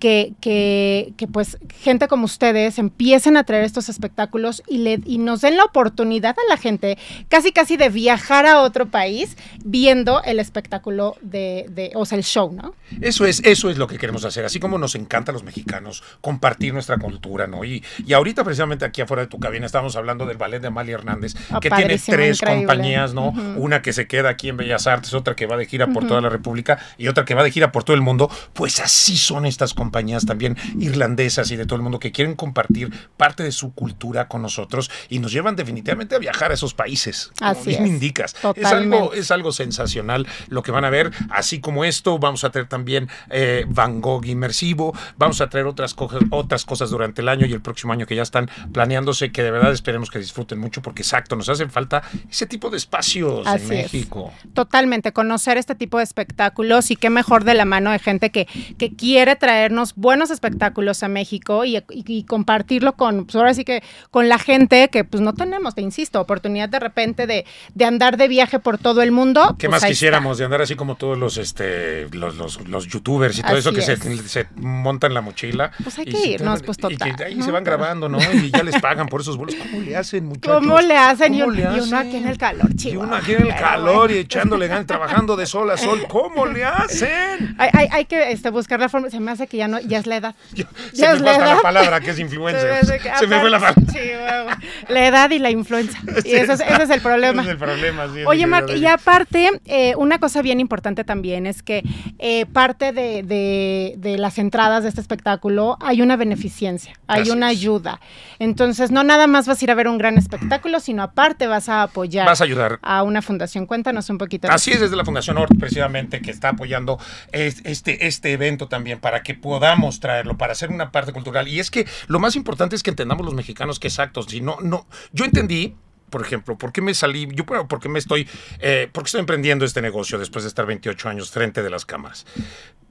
que, 0.00 0.32
que, 0.40 1.12
que, 1.16 1.26
pues 1.26 1.58
gente 1.80 2.08
como 2.08 2.24
ustedes 2.24 2.78
empiecen 2.78 3.36
a 3.36 3.44
traer 3.44 3.64
estos 3.64 3.88
espectáculos 3.88 4.62
y, 4.66 4.78
le, 4.78 5.00
y 5.04 5.18
nos 5.18 5.40
den 5.40 5.56
la 5.56 5.64
oportunidad 5.64 6.36
a 6.38 6.48
la 6.48 6.56
gente 6.56 6.98
casi 7.28 7.52
casi 7.52 7.76
de 7.76 7.88
viajar 7.88 8.46
a 8.46 8.60
otro 8.62 8.86
país 8.86 9.36
viendo 9.64 10.22
el 10.24 10.40
espectáculo 10.40 11.16
de, 11.22 11.66
de 11.70 11.92
o 11.94 12.04
sea, 12.04 12.18
el 12.18 12.24
show, 12.24 12.52
¿no? 12.52 12.74
Eso 13.00 13.26
es, 13.26 13.40
eso 13.44 13.70
es 13.70 13.78
lo 13.78 13.86
que 13.86 13.98
queremos 13.98 14.24
hacer. 14.24 14.44
Así 14.44 14.58
como 14.60 14.78
nos 14.78 14.94
encanta 14.94 15.30
a 15.30 15.34
los 15.34 15.42
mexicanos 15.44 16.02
compartir 16.20 16.72
nuestra 16.72 16.98
cultura, 16.98 17.46
¿no? 17.46 17.64
Y, 17.64 17.84
y 18.06 18.12
ahorita, 18.12 18.44
precisamente 18.44 18.84
aquí 18.84 19.00
afuera 19.02 19.22
de 19.22 19.28
tu 19.28 19.38
cabina, 19.38 19.66
estábamos 19.66 19.96
hablando 19.96 20.26
del 20.26 20.36
ballet 20.36 20.60
de 20.60 20.68
Amalia 20.68 20.94
Hernández, 20.94 21.34
Ah, 21.50 21.60
que 21.60 21.70
tiene 21.70 21.98
tres 21.98 22.38
increíble. 22.38 22.66
compañías, 22.66 23.14
¿no? 23.14 23.28
Una 23.56 23.82
que 23.82 23.92
se 23.92 24.06
queda 24.06 24.30
aquí 24.30 24.48
en 24.48 24.56
Bellas 24.56 24.86
Artes, 24.86 25.14
otra 25.14 25.34
que 25.36 25.46
va 25.46 25.56
de 25.56 25.66
gira 25.66 25.86
por 25.88 26.06
toda 26.06 26.20
la 26.20 26.28
República 26.28 26.78
y 26.96 27.08
otra 27.08 27.24
que 27.24 27.34
va 27.34 27.42
de 27.42 27.50
gira 27.50 27.72
por 27.72 27.84
todo 27.84 27.94
el 27.94 28.02
mundo. 28.02 28.30
Pues 28.52 28.80
así 28.80 29.16
son 29.28 29.44
estas 29.46 29.74
compañías 29.74 30.24
también 30.24 30.56
irlandesas 30.80 31.50
y 31.50 31.56
de 31.56 31.66
todo 31.66 31.76
el 31.76 31.82
mundo 31.82 31.98
que 31.98 32.12
quieren 32.12 32.34
compartir 32.34 32.90
parte 33.16 33.42
de 33.42 33.52
su 33.52 33.74
cultura 33.74 34.26
con 34.26 34.42
nosotros 34.42 34.90
y 35.08 35.18
nos 35.18 35.32
llevan 35.32 35.54
definitivamente 35.54 36.14
a 36.14 36.18
viajar 36.18 36.50
a 36.50 36.54
esos 36.54 36.72
países. 36.74 37.30
Como 37.38 37.50
Así 37.50 37.74
es. 37.74 37.80
indicas. 37.80 38.34
Es 38.56 38.64
algo, 38.64 39.12
es 39.12 39.30
algo 39.30 39.52
sensacional 39.52 40.26
lo 40.48 40.62
que 40.62 40.70
van 40.70 40.84
a 40.84 40.90
ver. 40.90 41.10
Así 41.30 41.60
como 41.60 41.84
esto, 41.84 42.18
vamos 42.18 42.44
a 42.44 42.50
tener 42.50 42.68
también 42.68 43.08
eh, 43.28 43.66
Van 43.68 44.00
Gogh 44.00 44.24
inmersivo. 44.24 44.96
Vamos 45.16 45.40
a 45.40 45.48
traer 45.50 45.66
otras, 45.66 45.94
cosas 45.94 46.22
otras 46.30 46.64
cosas 46.64 46.90
durante 46.90 47.20
el 47.20 47.28
año 47.28 47.46
y 47.46 47.52
el 47.52 47.60
próximo 47.60 47.92
año 47.92 48.06
que 48.06 48.16
ya 48.16 48.22
están 48.22 48.50
planeándose, 48.72 49.30
que 49.30 49.42
de 49.42 49.50
verdad 49.50 49.72
esperemos 49.72 50.10
que 50.10 50.18
disfruten 50.18 50.58
mucho, 50.58 50.80
porque 50.80 51.02
exacto, 51.02 51.36
nos 51.36 51.48
hacen 51.48 51.70
falta 51.70 52.02
ese 52.30 52.46
tipo 52.46 52.70
de 52.70 52.78
espacios 52.78 53.46
Así 53.46 53.66
en 53.66 53.72
es. 53.72 53.92
México. 53.92 54.32
Totalmente, 54.54 55.12
conocer 55.12 55.58
este 55.58 55.74
tipo 55.74 55.98
de 55.98 56.04
espectáculos 56.04 56.90
y 56.90 56.96
qué 56.96 57.10
mejor 57.10 57.44
de 57.44 57.54
la 57.54 57.66
mano 57.66 57.90
de 57.90 57.98
gente 57.98 58.30
que, 58.30 58.46
que 58.78 58.94
quiere 58.94 59.07
traernos 59.36 59.94
buenos 59.94 60.30
espectáculos 60.30 61.02
a 61.02 61.08
México 61.08 61.64
y, 61.64 61.76
y- 61.76 61.82
y 61.90 62.24
compartirlo 62.24 62.92
con, 62.94 63.24
pues 63.24 63.36
ahora 63.36 63.54
sí 63.54 63.64
que 63.64 63.82
con 64.10 64.28
la 64.28 64.38
gente 64.38 64.88
que 64.88 65.04
pues 65.04 65.20
no 65.22 65.32
tenemos, 65.34 65.74
te 65.74 65.82
insisto, 65.82 66.20
oportunidad 66.20 66.68
de 66.68 66.78
repente 66.80 67.26
de, 67.26 67.44
de 67.74 67.84
andar 67.84 68.16
de 68.16 68.28
viaje 68.28 68.58
por 68.58 68.78
todo 68.78 69.02
el 69.02 69.12
mundo. 69.12 69.56
¿Qué 69.58 69.68
pues 69.68 69.82
más 69.82 69.90
quisiéramos 69.90 70.38
de 70.38 70.44
andar 70.44 70.62
así 70.62 70.74
como 70.74 70.96
todos 70.96 71.16
los 71.18 71.36
este 71.38 72.08
los, 72.10 72.36
los, 72.36 72.66
los 72.68 72.86
youtubers 72.88 73.38
y 73.38 73.42
todo 73.42 73.56
eso 73.56 73.72
que 73.72 73.82
se, 73.82 73.92
es. 73.94 74.00
se 74.30 74.46
montan 74.56 75.14
la 75.14 75.20
mochila? 75.20 75.70
Pues 75.82 75.98
hay 75.98 76.04
y 76.08 76.12
que 76.12 76.26
irnos, 76.32 76.62
pues, 76.62 76.78
Y 76.78 76.88
que 76.88 76.96
total, 76.96 77.26
ahí 77.26 77.34
¿no? 77.36 77.44
se 77.44 77.50
van 77.50 77.64
grabando, 77.64 78.08
¿no? 78.08 78.18
Y 78.32 78.50
ya 78.50 78.62
les 78.62 78.80
pagan 78.80 79.06
por 79.08 79.20
esos 79.20 79.36
vuelos. 79.36 79.54
¿Cómo 79.56 79.80
le 79.82 79.96
hacen, 79.96 80.26
muchachos? 80.26 80.58
¿Cómo 80.60 80.80
le 80.80 80.96
hacen? 80.96 81.34
Y, 81.34 81.40
¿Cómo 81.40 81.50
un- 81.52 81.56
le 81.56 81.62
y 81.62 81.80
uno 81.80 81.98
aquí 81.98 82.16
en 82.16 82.26
el 82.28 82.38
calor, 82.38 82.70
Y 82.72 82.76
chico. 82.76 83.00
uno 83.00 83.14
aquí 83.14 83.32
en 83.32 83.42
el 83.46 83.54
calor 83.54 84.10
y 84.10 84.18
echándole 84.18 84.66
ganas, 84.66 84.86
trabajando 84.86 85.36
de 85.36 85.46
sol 85.46 85.70
a 85.70 85.76
sol. 85.76 86.04
¿Cómo 86.08 86.46
le 86.46 86.64
hacen? 86.64 87.54
Hay, 87.58 87.70
hay- 87.72 87.88
hay 87.90 88.04
que 88.06 88.32
este, 88.32 88.50
buscar 88.50 88.80
la 88.80 88.88
forma, 88.88 88.97
se 89.10 89.20
me 89.20 89.30
hace 89.30 89.46
que 89.46 89.56
ya 89.56 89.68
no, 89.68 89.80
ya 89.80 89.98
es 89.98 90.06
la 90.06 90.16
edad. 90.16 90.34
Yo- 90.54 90.64
Ya 90.92 91.10
se 91.10 91.16
es 91.16 91.22
me 91.22 91.26
la 91.30 91.36
edad. 91.36 91.56
la 91.56 91.62
palabra 91.62 92.00
que 92.00 92.10
es 92.10 92.16
Se 92.18 92.22
influencer. 92.22 92.70
me 92.70 92.78
hace 92.78 92.98
que- 92.98 93.10
Se 93.18 93.26
me 93.26 93.40
fue 93.40 93.50
la 93.50 93.58
aparte- 93.58 93.80
palabra. 93.86 93.92
sí, 94.02 94.08
huevo. 94.08 94.50
La 94.88 95.06
edad 95.06 95.30
y 95.30 95.38
la 95.38 95.50
influenza. 95.50 95.98
Y 96.18 96.22
Sí, 96.22 96.34
eso 96.34 96.52
es, 96.54 96.60
eso 96.60 96.64
es 96.64 96.70
Ese 96.74 96.82
es 96.84 96.90
el 96.90 97.00
problema. 97.00 97.42
Ese 97.42 97.50
es 97.50 97.52
el 97.54 97.58
problema, 97.58 98.06
sí, 98.14 98.20
Oye, 98.26 98.46
Marc, 98.46 98.70
y 98.76 98.86
aparte, 98.86 99.50
eh, 99.66 99.94
una 99.96 100.18
cosa 100.18 100.42
bien 100.42 100.60
importante 100.60 101.04
también 101.04 101.46
es 101.46 101.62
que 101.62 101.82
eh, 102.18 102.46
parte 102.46 102.92
de, 102.92 103.22
de- 103.22 103.94
de 103.98 104.18
las 104.18 104.38
entradas 104.38 104.82
de 104.82 104.88
este 104.88 105.00
espectáculo 105.00 105.76
hay 105.80 106.00
una 106.02 106.16
beneficencia, 106.16 106.94
hay 107.06 107.28
una 107.30 107.48
ayuda. 107.48 108.00
Entonces, 108.38 108.90
no 108.90 109.02
nada 109.04 109.26
más 109.26 109.46
vas 109.46 109.60
a 109.60 109.64
ir 109.64 109.70
a 109.70 109.74
ver 109.74 109.88
un 109.88 109.98
gran 109.98 110.16
espectáculo, 110.16 110.80
sino 110.80 111.02
aparte 111.02 111.46
vas 111.46 111.68
a 111.68 111.82
apoyar 111.82 112.26
Vas 112.26 112.40
a 112.40 112.44
ayudar. 112.44 112.78
a 112.82 113.02
una 113.02 113.20
fundación. 113.20 113.66
Cuéntanos 113.66 114.08
un 114.10 114.16
poquito. 114.18 114.48
de 114.48 114.54
Así 114.54 114.70
es, 114.70 114.80
desde 114.80 114.96
la 114.96 115.04
Fundación 115.04 115.36
Ort, 115.38 115.52
precisamente, 115.58 116.20
que 116.22 116.30
está 116.30 116.50
apoyando 116.50 116.98
es- 117.32 117.60
este, 117.64 118.06
este 118.06 118.32
evento 118.32 118.68
también 118.68 118.87
para 118.96 119.22
que 119.22 119.34
podamos 119.34 120.00
traerlo, 120.00 120.38
para 120.38 120.52
hacer 120.52 120.70
una 120.70 120.90
parte 120.90 121.12
cultural. 121.12 121.46
Y 121.48 121.60
es 121.60 121.70
que 121.70 121.86
lo 122.06 122.18
más 122.18 122.34
importante 122.36 122.74
es 122.74 122.82
que 122.82 122.90
entendamos 122.90 123.24
los 123.24 123.34
mexicanos 123.34 123.78
que 123.78 123.88
exactos. 123.88 124.26
Si 124.30 124.40
no, 124.40 124.56
no, 124.62 124.86
yo 125.12 125.24
entendí. 125.24 125.76
Por 126.10 126.22
ejemplo, 126.22 126.56
¿por 126.56 126.72
qué 126.72 126.80
me 126.80 126.94
salí? 126.94 127.28
Yo, 127.34 127.44
bueno, 127.44 127.68
¿por 127.68 127.80
qué 127.80 127.90
me 127.90 127.98
estoy, 127.98 128.26
eh, 128.60 128.88
por 128.90 129.02
qué 129.04 129.08
estoy 129.08 129.20
emprendiendo 129.20 129.66
este 129.66 129.82
negocio 129.82 130.18
después 130.18 130.42
de 130.42 130.48
estar 130.48 130.64
28 130.64 131.06
años 131.10 131.30
frente 131.30 131.62
de 131.62 131.68
las 131.68 131.84
cámaras? 131.84 132.24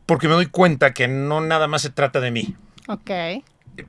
Porque 0.05 0.27
me 0.27 0.35
doy 0.35 0.45
cuenta 0.45 0.93
que 0.93 1.07
no 1.07 1.41
nada 1.41 1.67
más 1.67 1.81
se 1.81 1.89
trata 1.89 2.19
de 2.19 2.29
mí. 2.29 2.55
Ok. 2.87 3.09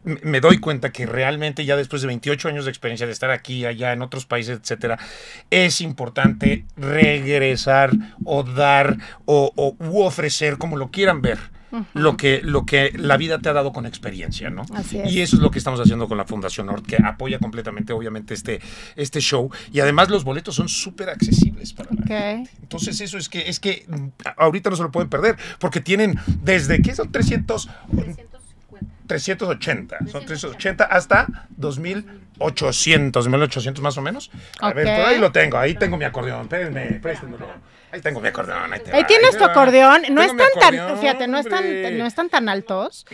me 0.04 0.18
me 0.22 0.40
doy 0.40 0.58
cuenta 0.60 0.92
que 0.92 1.04
realmente 1.04 1.66
ya 1.66 1.76
después 1.76 2.00
de 2.00 2.08
28 2.08 2.48
años 2.48 2.64
de 2.64 2.70
experiencia 2.70 3.06
de 3.06 3.12
estar 3.12 3.30
aquí, 3.30 3.66
allá, 3.66 3.92
en 3.92 4.00
otros 4.00 4.24
países, 4.24 4.58
etcétera, 4.62 4.98
es 5.50 5.82
importante 5.82 6.64
regresar 6.76 7.90
o 8.24 8.42
dar 8.44 8.96
o, 9.26 9.52
o- 9.56 9.76
u 9.84 10.02
ofrecer, 10.02 10.56
como 10.58 10.76
lo 10.78 10.90
quieran 10.90 11.20
ver, 11.22 11.38
lo, 11.94 12.16
que, 12.16 12.40
lo 12.42 12.64
que 12.66 12.92
la 12.96 13.16
vida 13.16 13.38
te 13.38 13.48
ha 13.48 13.52
dado 13.52 13.72
con 13.72 13.86
experiencia, 13.86 14.50
¿no? 14.50 14.62
Así 14.74 14.98
es. 14.98 15.12
Y 15.12 15.20
eso 15.20 15.36
es 15.36 15.42
lo 15.42 15.50
que 15.50 15.58
estamos 15.58 15.80
haciendo 15.80 16.08
con 16.08 16.16
la 16.18 16.24
Fundación 16.24 16.66
Nord, 16.66 16.82
que 16.84 16.96
apoya 16.96 17.38
completamente, 17.38 17.92
obviamente, 17.92 18.34
este, 18.34 18.60
este 18.96 19.20
show. 19.20 19.50
Y 19.72 19.80
además 19.80 20.08
los 20.08 20.24
boletos 20.24 20.54
son 20.54 20.68
súper 20.68 21.08
accesibles 21.10 21.72
para 21.72 21.90
la 21.92 22.00
Ok. 22.02 22.06
gente. 22.08 22.50
Entonces 22.62 23.00
eso 23.00 23.18
es 23.18 23.28
que, 23.28 23.48
es 23.48 23.60
que 23.60 23.84
mm, 23.88 24.06
ahorita 24.36 24.70
no 24.70 24.76
se 24.76 24.82
lo 24.82 24.90
pueden 24.90 25.08
perder, 25.08 25.36
porque 25.58 25.80
tienen 25.80 26.18
desde, 26.42 26.80
¿qué 26.82 26.94
son 26.94 27.10
300? 27.12 27.68
380, 29.08 29.98
son 30.12 30.24
380 30.24 30.84
hasta 30.84 31.26
2800, 31.56 33.28
1800 33.28 33.82
más 33.82 33.98
o 33.98 34.02
menos. 34.02 34.30
A 34.60 34.72
ver, 34.72 34.84
por 34.84 35.06
ahí 35.06 35.18
lo 35.18 35.32
tengo, 35.32 35.58
ahí 35.58 35.74
tengo 35.74 35.96
mi 35.96 36.04
acordeón, 36.04 36.42
espérenme, 36.42 37.00
préstemelo. 37.02 37.46
Ahí 37.90 38.00
tengo 38.02 38.20
mi 38.20 38.28
acordeón, 38.28 38.72
ahí, 38.72 38.80
te 38.80 38.92
Ahí 38.92 39.02
va, 39.02 39.06
tienes 39.08 39.30
tu 39.36 39.44
va. 39.44 39.50
acordeón. 39.50 40.02
No 40.10 40.22
están 40.22 40.48
tan, 40.60 40.98
fíjate, 41.00 41.26
no 41.26 41.38
están, 41.38 41.98
no 41.98 42.06
están 42.06 42.28
tan 42.28 42.48
altos, 42.48 43.06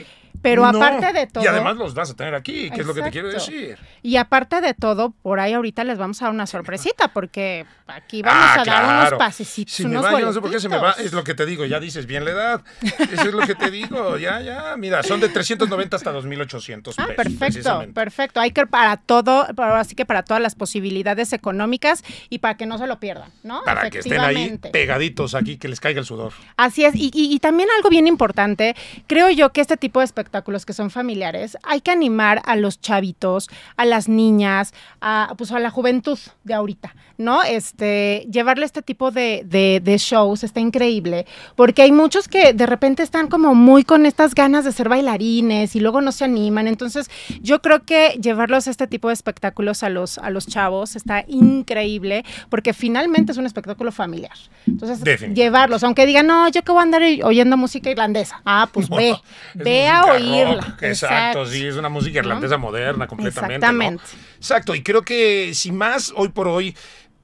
pero 0.45 0.71
No, 0.71 0.79
aparte 0.85 1.11
de 1.15 1.27
todo. 1.27 1.43
Y 1.43 1.47
además 1.47 1.77
los 1.77 1.95
vas 1.95 2.11
a 2.11 2.15
tener 2.15 2.35
aquí, 2.35 2.71
que 2.71 2.83
es 2.83 2.87
lo 2.87 2.93
que 2.93 3.01
te 3.01 3.11
quiero 3.11 3.29
decir. 3.29 3.79
Y 4.03 4.17
aparte 4.17 4.61
de 4.61 4.75
todo, 4.75 5.15
por 5.23 5.41
ahí 5.41 5.55
ahorita 5.55 5.85
les 5.85 5.97
vamos 5.97 6.21
a 6.21 6.27
dar 6.27 6.35
una 6.35 6.47
sorpresita, 6.47 7.09
porque 7.09 7.65
aquí 7.87 8.21
vamos 8.21 8.45
Ah, 8.45 8.61
a 8.61 8.65
dar 8.67 9.09
unos 9.09 9.19
pasecitos, 9.19 9.73
Si 9.75 9.85
me 9.85 9.93
unos 9.93 10.05
va, 10.05 10.21
yo 10.21 10.27
no 10.27 10.33
sé 10.35 10.41
por 10.43 10.51
qué 10.51 10.61
se 10.61 10.69
me 10.69 10.77
va. 10.77 10.93
Es 10.99 11.15
lo 11.15 11.25
que 11.25 11.33
te 11.35 11.47
digo, 11.47 11.65
ya 11.65 11.81
dices 11.81 12.05
bien 12.05 12.27
la 12.27 12.33
edad. 12.33 12.63
Eso 12.83 13.23
es 13.29 13.33
lo 13.33 13.41
que 13.47 13.55
te 13.55 13.71
digo, 13.71 14.19
ya, 14.19 14.41
ya. 14.43 14.77
Mira, 14.77 15.03
son 15.03 15.19
de 15.21 15.31
390 15.31 15.97
hasta 15.97 16.13
2800 16.13 16.99
Ah, 16.99 17.07
pesos. 17.07 17.17
perfecto, 17.39 17.85
perfecto. 17.95 18.41
Hay 18.41 18.51
que 18.51 18.67
para 18.67 18.99
todo, 18.99 19.47
para- 19.57 19.81
así 19.81 19.95
que 19.95 20.05
para 20.05 20.23
todas 20.25 20.43
las 20.43 20.55
posibilidades 20.55 21.33
económicas 21.33 22.05
y 22.29 22.41
para 22.41 22.59
que 22.59 22.67
no 22.67 22.77
se 22.77 22.87
lo 22.87 23.01
pierdan, 23.01 23.31
¿no? 23.43 23.63
Para 23.65 23.89
que 23.89 24.01
estén 24.01 24.21
ahí 24.21 24.59
pegaditos 24.73 25.35
aquí, 25.35 25.57
que 25.57 25.69
les 25.69 25.81
caiga 25.81 26.01
el 26.01 26.07
sudor. 26.07 26.35
Así 26.59 26.85
es, 26.85 26.95
y, 26.95 27.11
y- 27.15 27.33
y 27.35 27.39
también 27.39 27.71
algo 27.79 27.89
bien 27.89 28.07
importante, 28.07 28.77
creo 29.07 29.31
yo 29.31 29.53
que 29.53 29.63
este 29.63 29.79
tipo 29.79 30.01
de 30.01 30.05
espectáculos 30.05 30.34
que 30.43 30.73
son 30.73 30.91
familiares, 30.91 31.57
hay 31.63 31.81
que 31.81 31.91
animar 31.91 32.43
a 32.45 32.57
los 32.57 32.81
chavitos, 32.81 33.49
a 33.77 33.85
las 33.85 34.09
niñas, 34.09 34.73
a, 35.01 35.35
pues 35.39 35.53
a 35.53 35.59
la 35.59 35.71
juventud 35.71 36.19
de 36.45 36.55
ahorita, 36.55 36.95
¿no? 37.19 37.43
Este, 37.43 38.27
llevarle 38.31 38.67
este 38.67 38.83
tipo 38.83 39.11
de, 39.11 39.43
de- 39.45 39.81
de 39.83 39.99
shows 39.99 40.43
está 40.45 40.61
increíble, 40.61 41.27
porque 41.57 41.83
hay 41.83 41.93
muchos 41.93 42.29
que 42.29 42.53
de 42.53 42.67
repente 42.67 43.03
están 43.03 43.29
como 43.29 43.55
muy 43.55 43.85
con 43.85 44.07
estas 44.07 44.35
ganas 44.35 44.65
de 44.65 44.73
ser 44.73 44.89
bailarines 44.89 45.77
y 45.77 45.81
luego 45.81 46.01
no 46.01 46.13
se 46.13 46.25
animan, 46.25 46.67
entonces 46.69 47.11
yo 47.41 47.61
creo 47.63 47.85
que 47.85 48.19
llevarlos 48.21 48.67
a 48.67 48.71
este 48.71 48.87
tipo 48.87 49.09
de 49.09 49.15
espectáculos 49.15 49.83
a 49.83 49.89
los, 49.89 50.19
a 50.19 50.31
los 50.31 50.47
chavos 50.47 50.97
está 50.97 51.25
increíble, 51.29 52.25
porque 52.49 52.73
finalmente 52.73 53.33
es 53.33 53.39
un 53.39 53.47
espectáculo 53.47 53.93
familiar. 53.93 54.33
Entonces, 54.67 55.01
llevarlos, 55.35 55.85
aunque 55.85 56.07
digan, 56.07 56.27
no, 56.27 56.49
yo 56.49 56.63
que 56.63 56.73
voy 56.73 56.81
a 56.81 56.83
andar 56.83 57.03
oyendo 57.25 57.57
música 57.57 57.91
irlandesa. 57.91 58.41
Ah, 58.45 58.69
pues 58.73 58.89
ve, 58.97 59.11
Es 59.11 59.19
ve 59.65 59.87
a 59.89 60.01
música 60.03 60.19
oírla. 60.33 60.63
rock, 60.63 60.83
Exacto, 60.83 61.47
sí, 61.47 61.67
es 61.67 61.77
una 61.77 61.89
música 61.89 62.19
irlandesa 62.19 62.57
moderna 62.57 63.07
completamente. 63.07 63.49
¿no? 63.49 63.55
Exactamente. 63.57 64.05
Exacto, 64.37 64.75
y 64.75 64.83
creo 64.83 65.03
que 65.03 65.55
si 65.55 65.73
más 65.73 66.13
hoy 66.17 66.29
por 66.29 66.49
hoy 66.49 66.77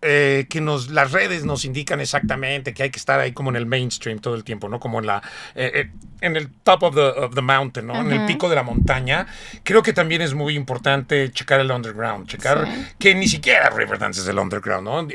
eh, 0.02 0.46
que 0.48 0.60
nos 0.60 0.88
las 0.90 1.12
redes 1.12 1.44
nos 1.44 1.64
indican 1.64 2.00
exactamente 2.00 2.72
que 2.72 2.84
hay 2.84 2.90
que 2.90 2.98
estar 2.98 3.20
ahí 3.20 3.32
como 3.32 3.50
en 3.50 3.56
el 3.56 3.66
mainstream 3.66 4.18
todo 4.18 4.34
el 4.34 4.44
tiempo, 4.44 4.68
¿no? 4.68 4.80
Como 4.80 4.98
en 5.00 5.06
la 5.06 5.22
eh, 5.54 5.70
eh, 5.74 5.90
en 6.22 6.36
el 6.36 6.50
top 6.50 6.82
of 6.82 6.94
the, 6.94 7.00
of 7.00 7.34
the 7.34 7.40
mountain, 7.40 7.86
¿no? 7.86 7.98
En 7.98 8.12
el 8.12 8.26
pico 8.26 8.48
de 8.50 8.54
la 8.54 8.62
montaña. 8.62 9.26
Creo 9.62 9.82
que 9.82 9.92
también 9.94 10.20
es 10.20 10.34
muy 10.34 10.54
importante 10.54 11.30
checar 11.32 11.60
el 11.60 11.70
underground, 11.70 12.26
checar 12.28 12.66
Sí. 12.66 12.86
que 12.98 13.14
ni 13.14 13.26
siquiera 13.26 13.70
Riverdance 13.70 14.20
es 14.20 14.28
el 14.28 14.38
underground, 14.38 14.84
¿no? 14.86 15.08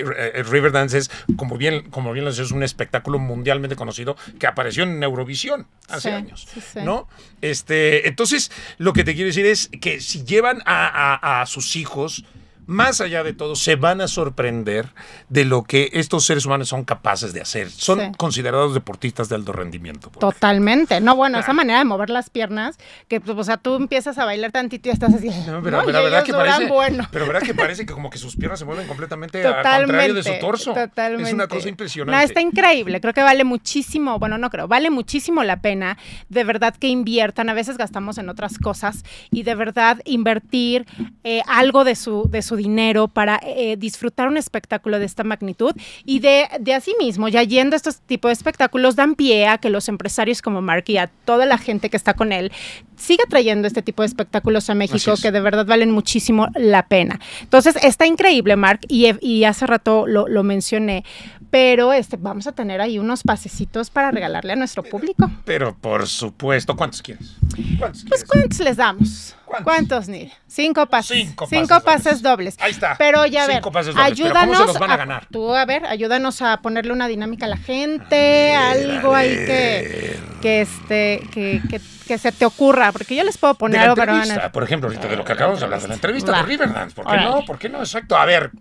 Riverdance 0.44 0.98
es, 0.98 1.12
como 1.38 1.58
bien, 1.58 1.89
como 1.92 2.12
bien 2.12 2.25
lo 2.25 2.32
decía, 2.32 2.44
es 2.44 2.51
un 2.51 2.63
espectáculo 2.63 3.20
mundialmente 3.20 3.75
conocido 3.75 4.15
que 4.39 4.48
apareció 4.48 4.84
en 4.84 5.01
Eurovisión 5.04 5.68
hace 5.89 6.10
Sí, 6.10 6.15
años, 6.15 6.48
sí. 6.74 6.80
¿no? 6.84 7.08
Este, 7.42 8.08
entonces, 8.08 8.51
lo 8.80 8.94
que 8.94 9.04
te 9.04 9.13
quiero 9.13 9.27
decir 9.27 9.46
es 9.46 9.70
que 9.82 10.01
si 10.01 10.24
llevan 10.24 10.62
a, 10.65 10.88
a- 11.22 11.42
a 11.42 11.46
sus 11.46 11.75
hijos, 11.75 12.25
más 12.67 13.01
allá 13.01 13.24
de 13.24 13.34
todo, 13.34 13.55
se 13.55 13.75
van 13.75 14.01
a 14.01 14.07
sorprender 14.07 14.89
de 15.29 15.45
lo 15.45 15.63
que 15.63 15.89
estos 15.93 16.25
seres 16.25 16.45
humanos 16.45 16.69
son 16.69 16.84
capaces 16.84 17.34
de 17.34 17.41
hacer. 17.41 17.69
Son 17.69 18.00
Sí. 18.00 18.05
considerados 18.17 18.74
deportistas 18.74 19.29
de 19.29 19.36
alto 19.36 19.51
rendimiento. 19.51 20.10
Totalmente. 20.19 21.00
No, 21.01 21.15
bueno, 21.15 21.39
esa 21.39 21.53
manera 21.53 21.79
de 21.79 21.86
mover 21.86 22.10
las 22.10 22.29
piernas, 22.29 22.77
que 23.07 23.22
pues, 23.22 23.38
o 23.38 23.43
sea, 23.43 23.57
tú 23.57 23.75
empiezas 23.75 24.17
a 24.17 24.25
bailar 24.25 24.51
tantito 24.51 24.89
y 24.89 24.91
estás 24.91 25.13
así. 25.13 25.29
No, 25.48 25.62
pero, 25.62 25.77
¿no? 25.79 25.86
pero 25.86 26.03
verdad 26.03 26.24
que 26.24 26.34
parece, 26.34 26.67
bueno. 26.67 27.07
pero 27.12 27.27
verdad 27.27 27.41
que 27.41 27.53
parece 27.53 27.86
que 27.86 27.93
como 27.93 28.10
que 28.10 28.17
sus 28.17 28.36
piernas 28.36 28.60
se 28.60 28.65
mueven 28.65 28.88
completamente 28.88 29.45
al 29.45 29.55
Totalmente. 29.55 29.86
contrario 29.86 30.13
de 30.15 30.24
su 30.24 30.39
torso. 30.39 30.74
Totalmente. 30.74 31.29
Es 31.29 31.34
una 31.34 31.48
cosa 31.48 31.69
impresionante. 31.69 32.17
No, 32.17 32.24
está 32.24 32.41
increíble. 32.41 33.00
Creo 33.01 33.13
que 33.13 33.24
vale 33.24 33.43
muchísimo, 33.43 34.19
bueno, 34.19 34.38
no 34.38 34.50
creo, 34.50 34.67
vale 34.67 34.89
muchísimo 34.89 35.43
la 35.43 35.62
pena 35.62 35.98
de 36.29 36.43
verdad 36.43 36.75
que 36.75 36.88
inviertan. 36.88 37.50
A 37.50 37.53
veces 37.53 37.77
gastamos 37.77 38.17
en 38.17 38.29
otras 38.29 38.57
cosas 38.57 39.03
y 39.31 39.43
de 39.43 39.55
verdad 39.55 40.01
invertir 40.05 40.86
eh, 41.24 41.41
algo 41.48 41.84
de 41.84 41.95
su, 41.95 42.29
de 42.29 42.41
su 42.41 42.54
dinero 42.55 43.07
para 43.07 43.39
eh, 43.43 43.75
disfrutar 43.77 44.27
un 44.27 44.38
espectáculo 44.38 45.00
de 45.00 45.05
esta 45.05 45.24
magnitud 45.24 45.74
y 46.03 46.19
de, 46.19 46.47
de 46.59 46.74
asimismo, 46.74 47.27
ya 47.27 47.43
yendo 47.43 47.75
a 47.75 47.77
estos 47.77 48.00
tipos 48.01 48.29
de 48.29 48.33
espectáculos, 48.33 48.95
dan 48.95 49.15
pie 49.15 49.47
a 49.47 49.57
que 49.57 49.69
los 49.69 49.88
empresarios 49.89 50.41
como 50.41 50.62
Mark 50.62 50.85
y 50.88 50.97
a 50.97 51.07
toda 51.07 51.45
la 51.45 51.57
gente 51.57 51.89
que 51.89 51.97
está 51.97 52.13
con 52.13 52.31
él 52.31 52.51
siga 52.95 53.24
trayendo 53.29 53.67
este 53.67 53.81
tipo 53.81 54.03
de 54.03 54.07
espectáculos 54.07 54.69
a 54.69 54.75
México 54.75 55.13
es. 55.13 55.21
que 55.21 55.31
de 55.31 55.39
verdad 55.39 55.65
valen 55.65 55.91
muchísimo 55.91 56.47
la 56.55 56.88
pena. 56.88 57.19
Entonces, 57.41 57.75
está 57.83 58.05
increíble, 58.05 58.55
Mark, 58.55 58.81
y, 58.88 59.07
y 59.25 59.43
hace 59.43 59.67
rato 59.67 60.07
lo, 60.07 60.27
lo 60.27 60.43
mencioné, 60.43 61.03
pero 61.55 61.93
este, 61.93 62.17
vamos 62.17 62.47
a 62.47 62.51
tener 62.51 62.81
ahí 62.81 63.00
unos 63.00 63.24
pasecitos 63.24 63.89
para 63.89 64.12
regalarle 64.12 64.51
a 64.51 64.55
nuestro 64.57 64.83
público. 64.83 65.31
Pero 65.45 65.74
por 65.74 66.05
supuesto, 66.05 66.75
¿cuántos 66.75 67.01
quieres? 67.01 67.38
¿Cuántos 67.79 68.03
Pues, 68.03 68.25
quieres? 68.25 68.25
¿cuántos 68.25 68.59
les 68.59 68.75
damos? 68.75 69.35
¿Cuántos? 69.45 69.63
¿Cuántos, 69.63 70.09
Nid? 70.09 70.27
Cinco 70.47 70.85
pases. 70.88 71.17
Cinco 71.17 71.47
Cinco 71.50 71.79
pases 71.79 71.83
pases 71.85 72.21
dobles. 72.21 72.57
Ahí 72.59 72.71
está. 72.71 72.97
Pero 72.97 73.25
ya 73.25 73.47
ver, 73.47 73.55
Cinco 73.55 73.71
pases 73.71 73.95
dobles. 73.95 74.17
Pero 74.17 74.33
¿cómo 74.33 74.41
ayúdanos. 74.41 74.57
se 74.57 74.65
los 74.65 74.79
van 74.79 74.91
a 74.91 74.97
ganar? 74.97 75.27
Tú, 75.31 75.55
a 75.55 75.63
ver, 75.63 75.85
ayúdanos 75.85 76.41
a 76.41 76.57
ponerle 76.57 76.91
una 76.91 77.07
dinámica 77.07 77.45
a 77.45 77.50
la 77.50 77.57
gente, 77.57 78.53
algo 78.53 79.15
ahí 79.15 79.29
que, 79.29 80.19
que, 80.41 80.59
este, 80.59 81.21
que, 81.33 81.62
que, 81.69 81.79
que 82.05 82.17
se 82.17 82.33
te 82.33 82.45
ocurra, 82.45 82.91
porque 82.91 83.15
yo 83.15 83.24
les 83.24 83.38
puedo 83.38 83.53
De 83.53 83.59
poner 83.59 83.77
la 83.79 83.83
algo, 83.93 83.95
pero 83.95 84.51
por 84.51 84.63
ejemplo, 84.63 84.89
ahorita 84.89 85.07
de 85.07 85.15
lo 85.15 85.24
que 85.24 85.31
acabamos 85.31 85.59
de 85.59 85.63
hablar 85.63 85.81
de 85.81 85.88
la 85.88 85.93
entrevista 85.93 86.35
de 86.35 86.43
Riverdance. 86.43 86.93
¿Por 86.93 87.07
qué 87.07 87.15
no? 87.15 87.45
¿Por 87.45 87.57
qué 87.57 87.69
no? 87.69 87.79
Exacto. 87.79 88.17
A 88.17 88.25
ver. 88.25 88.51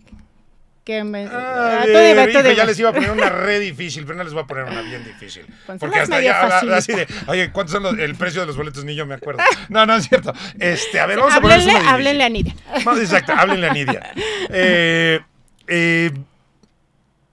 Que 0.85 1.03
me... 1.03 1.25
A 1.27 1.81
Ah, 1.81 1.83
tú 1.85 1.89
dime, 1.99 2.27
tú 2.29 2.39
dime. 2.39 2.55
ya 2.55 2.65
les 2.65 2.79
iba 2.79 2.91
a 2.91 2.93
poner 2.93 3.11
una 3.11 3.29
re 3.31 3.59
difícil, 3.71 4.05
pero 4.05 4.19
no 4.19 4.25
les 4.25 4.33
voy 4.35 4.43
a 4.43 4.47
poner 4.47 4.65
una 4.65 4.83
bien 4.83 5.03
difícil. 5.05 5.47
Porque 5.79 5.99
hasta 5.99 6.21
ya, 6.21 6.43
así 6.77 6.93
de, 6.93 7.07
oye, 7.27 7.51
¿cuántos 7.53 7.73
son 7.73 7.83
los- 7.83 7.99
el 7.99 8.15
precio 8.17 8.43
de 8.43 8.47
los 8.49 8.57
boletos? 8.57 8.85
Ni 8.85 8.95
yo 8.95 9.07
me 9.07 9.15
acuerdo. 9.15 9.43
No, 9.71 9.87
no 9.87 9.97
es 9.97 10.09
cierto. 10.09 10.33
Este, 10.59 11.01
a 11.01 11.07
ver, 11.07 11.19
vamos 11.19 11.33
a 11.33 11.37
Háblenle, 11.39 11.65
una 11.65 11.73
difícil. 11.73 11.89
háblenle 11.95 12.25
a 12.25 12.29
Nidia. 12.29 12.55
Vamos, 12.85 13.01
exacto, 13.01 13.33
háblenle 13.33 13.69
a 13.69 13.73
Nidia. 13.73 14.13
Eh, 14.51 15.21
eh, 15.69 16.11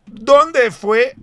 ¿Dónde 0.06 0.72
fue 0.72 1.16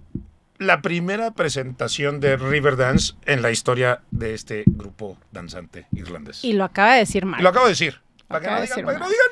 la 0.59 0.81
primera 0.83 1.31
presentación 1.33 2.21
de 2.21 2.37
Riverdance 2.37 3.15
en 3.27 3.43
la 3.43 3.51
historia 3.51 4.01
de 4.11 4.35
este 4.35 4.65
grupo 4.67 5.19
danzante 5.33 5.87
irlandés? 5.93 6.45
Y 6.45 6.53
lo 6.55 6.65
acaba 6.65 6.95
de 6.95 7.01
decir 7.01 7.25
Mark. 7.27 7.43
lo 7.43 7.49
acabo 7.49 7.67
de 7.67 7.73
decir. 7.73 8.01
Para 8.27 8.41
que 8.41 8.51
no 8.51 8.61
digan, 8.61 8.85
para 8.85 8.99
que 8.99 9.05
no 9.05 9.09
digan. 9.09 9.27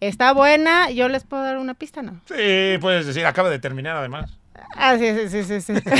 Está 0.00 0.32
buena, 0.32 0.90
yo 0.90 1.08
les 1.08 1.24
puedo 1.24 1.42
dar 1.42 1.58
una 1.58 1.74
pista, 1.74 2.02
¿no? 2.02 2.20
Sí, 2.26 2.78
puedes 2.80 3.06
decir, 3.06 3.26
acaba 3.26 3.50
de 3.50 3.58
terminar 3.58 3.96
además. 3.96 4.36
Ah, 4.76 4.96
sí, 4.98 5.28
sí, 5.28 5.44
sí, 5.44 5.60
sí. 5.60 5.74
sí. 5.76 5.82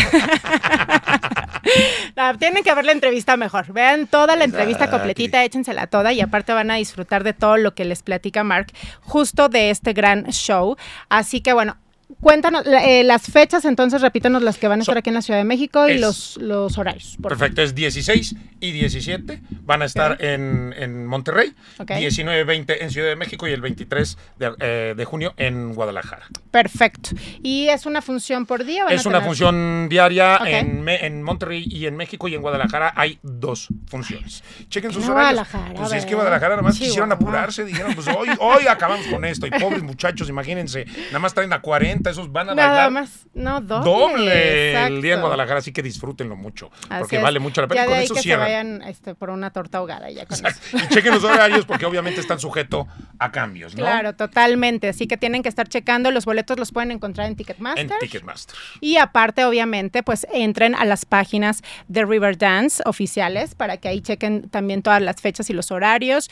No, 2.16 2.36
tienen 2.38 2.64
que 2.64 2.74
ver 2.74 2.84
la 2.84 2.92
entrevista 2.92 3.36
mejor. 3.36 3.72
Vean 3.72 4.06
toda 4.06 4.34
la 4.36 4.44
entrevista 4.44 4.84
Exacto. 4.84 4.98
completita, 4.98 5.44
échensela 5.44 5.86
toda 5.86 6.12
y 6.12 6.20
aparte 6.20 6.52
van 6.52 6.70
a 6.70 6.76
disfrutar 6.76 7.22
de 7.22 7.32
todo 7.32 7.56
lo 7.56 7.74
que 7.74 7.84
les 7.84 8.02
platica 8.02 8.42
Mark 8.44 8.68
justo 9.02 9.48
de 9.48 9.70
este 9.70 9.92
gran 9.92 10.24
show. 10.26 10.76
Así 11.08 11.40
que 11.40 11.52
bueno. 11.52 11.76
Cuéntanos 12.20 12.64
eh, 12.66 13.02
las 13.04 13.22
fechas, 13.22 13.64
entonces 13.64 14.02
repítanos 14.02 14.42
las 14.42 14.58
que 14.58 14.68
van 14.68 14.80
a 14.80 14.82
estar 14.82 14.94
So- 14.94 14.98
aquí 14.98 15.08
en 15.08 15.14
la 15.14 15.22
Ciudad 15.22 15.40
de 15.40 15.44
México 15.44 15.88
y 15.88 15.98
los, 15.98 16.36
los 16.36 16.76
horarios. 16.76 17.16
Perfecto, 17.22 17.62
es 17.62 17.74
16 17.74 18.34
y 18.60 18.72
17. 18.72 19.40
Van 19.62 19.80
a 19.80 19.86
estar 19.86 20.22
en, 20.22 20.74
en 20.76 21.06
Monterrey, 21.06 21.54
Ok. 21.78 21.92
19 21.92 22.44
20 22.44 22.84
en 22.84 22.90
Ciudad 22.90 23.08
de 23.08 23.16
México 23.16 23.48
y 23.48 23.52
el 23.52 23.60
23 23.62 24.18
de, 24.38 24.52
eh, 24.60 24.94
de 24.96 25.04
junio 25.06 25.32
en 25.38 25.72
Guadalajara. 25.74 26.26
Perfecto. 26.50 27.10
¿Y 27.42 27.68
es 27.68 27.86
una 27.86 28.02
función 28.02 28.44
por 28.44 28.64
día? 28.64 28.84
van 28.84 28.92
a 28.92 28.96
Es 28.96 29.06
una 29.06 29.18
tener- 29.20 29.26
función 29.28 29.88
diaria 29.88 30.36
Ok. 30.42 30.46
en, 30.46 30.82
Me- 30.82 31.06
en 31.06 31.22
Monterrey 31.22 31.64
y 31.66 31.86
en 31.86 31.96
México 31.96 32.28
y 32.28 32.34
en 32.34 32.42
Guadalajara 32.42 32.92
hay 32.96 33.18
dos 33.22 33.68
funciones. 33.86 34.44
Chequen 34.68 34.92
sus 34.92 35.04
En 35.04 35.10
horarios. 35.12 35.46
Guadalajara, 35.48 35.74
Pues 35.74 35.92
a 35.92 35.96
es 35.96 36.04
que. 36.04 36.14
Guadalajara 36.14 36.56
nada 36.56 36.62
más 36.62 36.78
quisieron 36.78 37.10
apurarse, 37.12 37.64
dijeron, 37.64 37.94
pues 37.94 38.08
hoy, 38.08 38.28
hoy 38.40 38.66
acabamos 38.68 39.06
con 39.06 39.24
esto. 39.24 39.46
Y 39.46 39.50
pobres 39.50 39.82
muchachos, 39.82 40.28
imagínense, 40.28 40.84
nada 41.06 41.18
más 41.20 41.32
traen 41.32 41.52
a 41.54 41.60
40, 41.62 42.09
esos 42.10 42.30
van 42.32 42.50
a 42.50 42.54
Nada 42.54 42.68
bailar 42.68 42.90
más. 42.90 43.26
No, 43.34 43.60
doble. 43.60 43.90
doble 43.90 44.86
el 44.86 45.02
día 45.02 45.14
en. 45.14 45.20
Guadalajara, 45.20 45.58
así 45.60 45.72
que 45.72 45.82
disfrútenlo 45.82 46.36
mucho, 46.36 46.70
Así 46.88 47.00
porque 47.00 47.16
es. 47.16 47.22
vale 47.22 47.38
mucho 47.38 47.60
la 47.60 47.68
pena. 47.68 47.80
Ya 47.80 47.82
de 47.82 47.88
con 47.88 47.98
ahí 47.98 48.04
eso 48.04 48.14
que 48.14 48.20
se 48.20 48.24
cierran. 48.24 48.46
vayan 48.46 48.82
este, 48.82 49.14
por 49.14 49.30
una 49.30 49.50
torta 49.50 49.78
ahogada 49.78 50.10
ya 50.10 50.26
con 50.26 50.34
eso. 50.34 50.46
Exacto. 50.48 50.76
Y 50.78 50.94
chequen 50.94 51.14
los 51.14 51.24
horarios 51.24 51.64
porque 51.64 51.86
obviamente 51.86 52.20
están 52.20 52.38
sujetos 52.40 52.86
a 53.18 53.30
cambios, 53.32 53.74
¿no? 53.74 53.80
Claro, 53.80 54.14
totalmente. 54.14 54.88
Así 54.88 55.06
que 55.06 55.16
tienen 55.16 55.42
que 55.42 55.48
estar 55.48 55.68
checando. 55.68 56.10
Los 56.10 56.24
boletos 56.24 56.58
los 56.58 56.72
pueden 56.72 56.90
encontrar 56.90 57.26
en 57.28 57.36
Ticketmaster. 57.36 57.90
En 57.90 57.98
Ticketmaster. 58.00 58.56
Y 58.80 58.96
aparte, 58.96 59.44
obviamente, 59.44 60.02
pues 60.02 60.26
entren 60.32 60.74
a 60.74 60.84
las 60.84 61.04
páginas 61.04 61.62
de 61.88 62.04
Riverdance 62.04 62.82
oficiales 62.86 63.54
para 63.54 63.76
que 63.76 63.88
ahí 63.88 64.00
chequen 64.00 64.48
también 64.50 64.82
todas 64.82 65.00
las 65.02 65.20
fechas 65.20 65.48
y 65.50 65.52
los 65.52 65.70
horarios. 65.70 66.30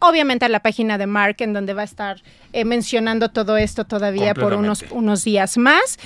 Obviamente 0.00 0.44
a 0.44 0.48
la 0.48 0.60
página 0.60 0.96
de 0.96 1.08
Mark, 1.08 1.36
en 1.40 1.52
donde 1.52 1.74
va 1.74 1.82
a 1.82 1.84
estar 1.84 2.22
eh, 2.52 2.64
mencionando 2.64 3.28
todo 3.30 3.56
esto 3.56 3.84
todavía 3.84 4.34
por 4.34 4.54
unos, 4.54 4.84
unos 4.90 5.24
días 5.24 5.56
más. 5.58 5.98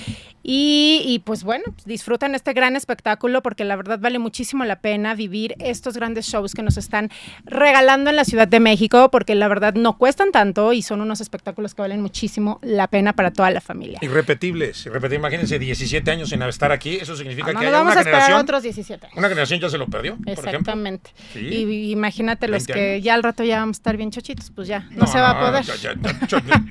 Y, 0.45 1.01
y, 1.05 1.19
pues 1.19 1.45
bueno, 1.45 1.63
disfrutan 1.85 2.35
este 2.35 2.51
gran 2.51 2.75
espectáculo 2.75 3.41
porque 3.41 3.63
la 3.63 3.77
verdad 3.77 3.97
vale 3.97 4.19
muchísimo 4.19 4.65
la 4.65 4.75
pena 4.81 5.15
vivir 5.15 5.55
estos 5.59 5.95
grandes 5.95 6.25
shows 6.25 6.53
que 6.53 6.61
nos 6.61 6.75
están 6.75 7.11
regalando 7.45 8.09
en 8.09 8.17
la 8.17 8.25
Ciudad 8.25 8.45
de 8.45 8.59
México 8.59 9.09
porque 9.09 9.35
la 9.35 9.47
verdad 9.47 9.73
no 9.75 9.97
cuestan 9.97 10.33
tanto 10.33 10.73
y 10.73 10.81
son 10.81 10.99
unos 10.99 11.21
espectáculos 11.21 11.73
que 11.75 11.81
valen 11.81 12.01
muchísimo 12.01 12.59
la 12.61 12.87
pena 12.87 13.13
para 13.13 13.31
toda 13.31 13.51
la 13.51 13.61
familia. 13.61 13.99
Irrepetibles, 14.01 14.85
irrepetibles. 14.85 15.19
Imagínense 15.19 15.59
17 15.59 16.11
años 16.11 16.27
sin 16.27 16.41
estar 16.41 16.73
aquí, 16.73 16.97
eso 16.97 17.15
significa 17.15 17.51
Ah, 17.51 17.53
no 17.53 17.59
que 17.61 17.65
nos 17.67 17.73
haya 17.73 17.77
vamos 17.77 17.91
una 17.93 17.99
a 17.99 18.01
esperar 18.01 18.21
generación. 18.23 18.41
otros 18.43 18.63
17 18.63 19.05
años. 19.05 19.17
Una 19.17 19.29
generación 19.29 19.59
ya 19.61 19.69
se 19.69 19.77
lo 19.77 19.87
perdió, 19.87 20.17
por 20.17 20.27
ejemplo. 20.27 20.49
Exactamente. 20.49 21.11
Sí. 21.31 21.39
Y, 21.39 21.55
y 21.87 21.91
imagínate 21.91 22.49
los 22.49 22.65
20 22.67 22.73
que 22.73 22.91
años. 22.95 23.03
ya 23.05 23.13
al 23.13 23.23
rato 23.23 23.45
ya 23.45 23.59
vamos 23.59 23.77
a 23.77 23.79
estar 23.79 23.95
bien 23.95 24.11
chochitos, 24.11 24.51
pues 24.53 24.67
ya, 24.67 24.89
no, 24.91 25.07
se 25.07 25.19
va 25.19 25.29
a 25.29 25.39
poder. 25.39 25.63
ya- 25.63 25.93
ya- 25.93 26.27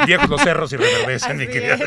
viejos 0.06 0.28
los 0.28 0.40
cerros 0.42 0.72
y 0.72 0.76
reverdecen, 0.76 1.36
mi 1.36 1.46
querida. 1.46 1.78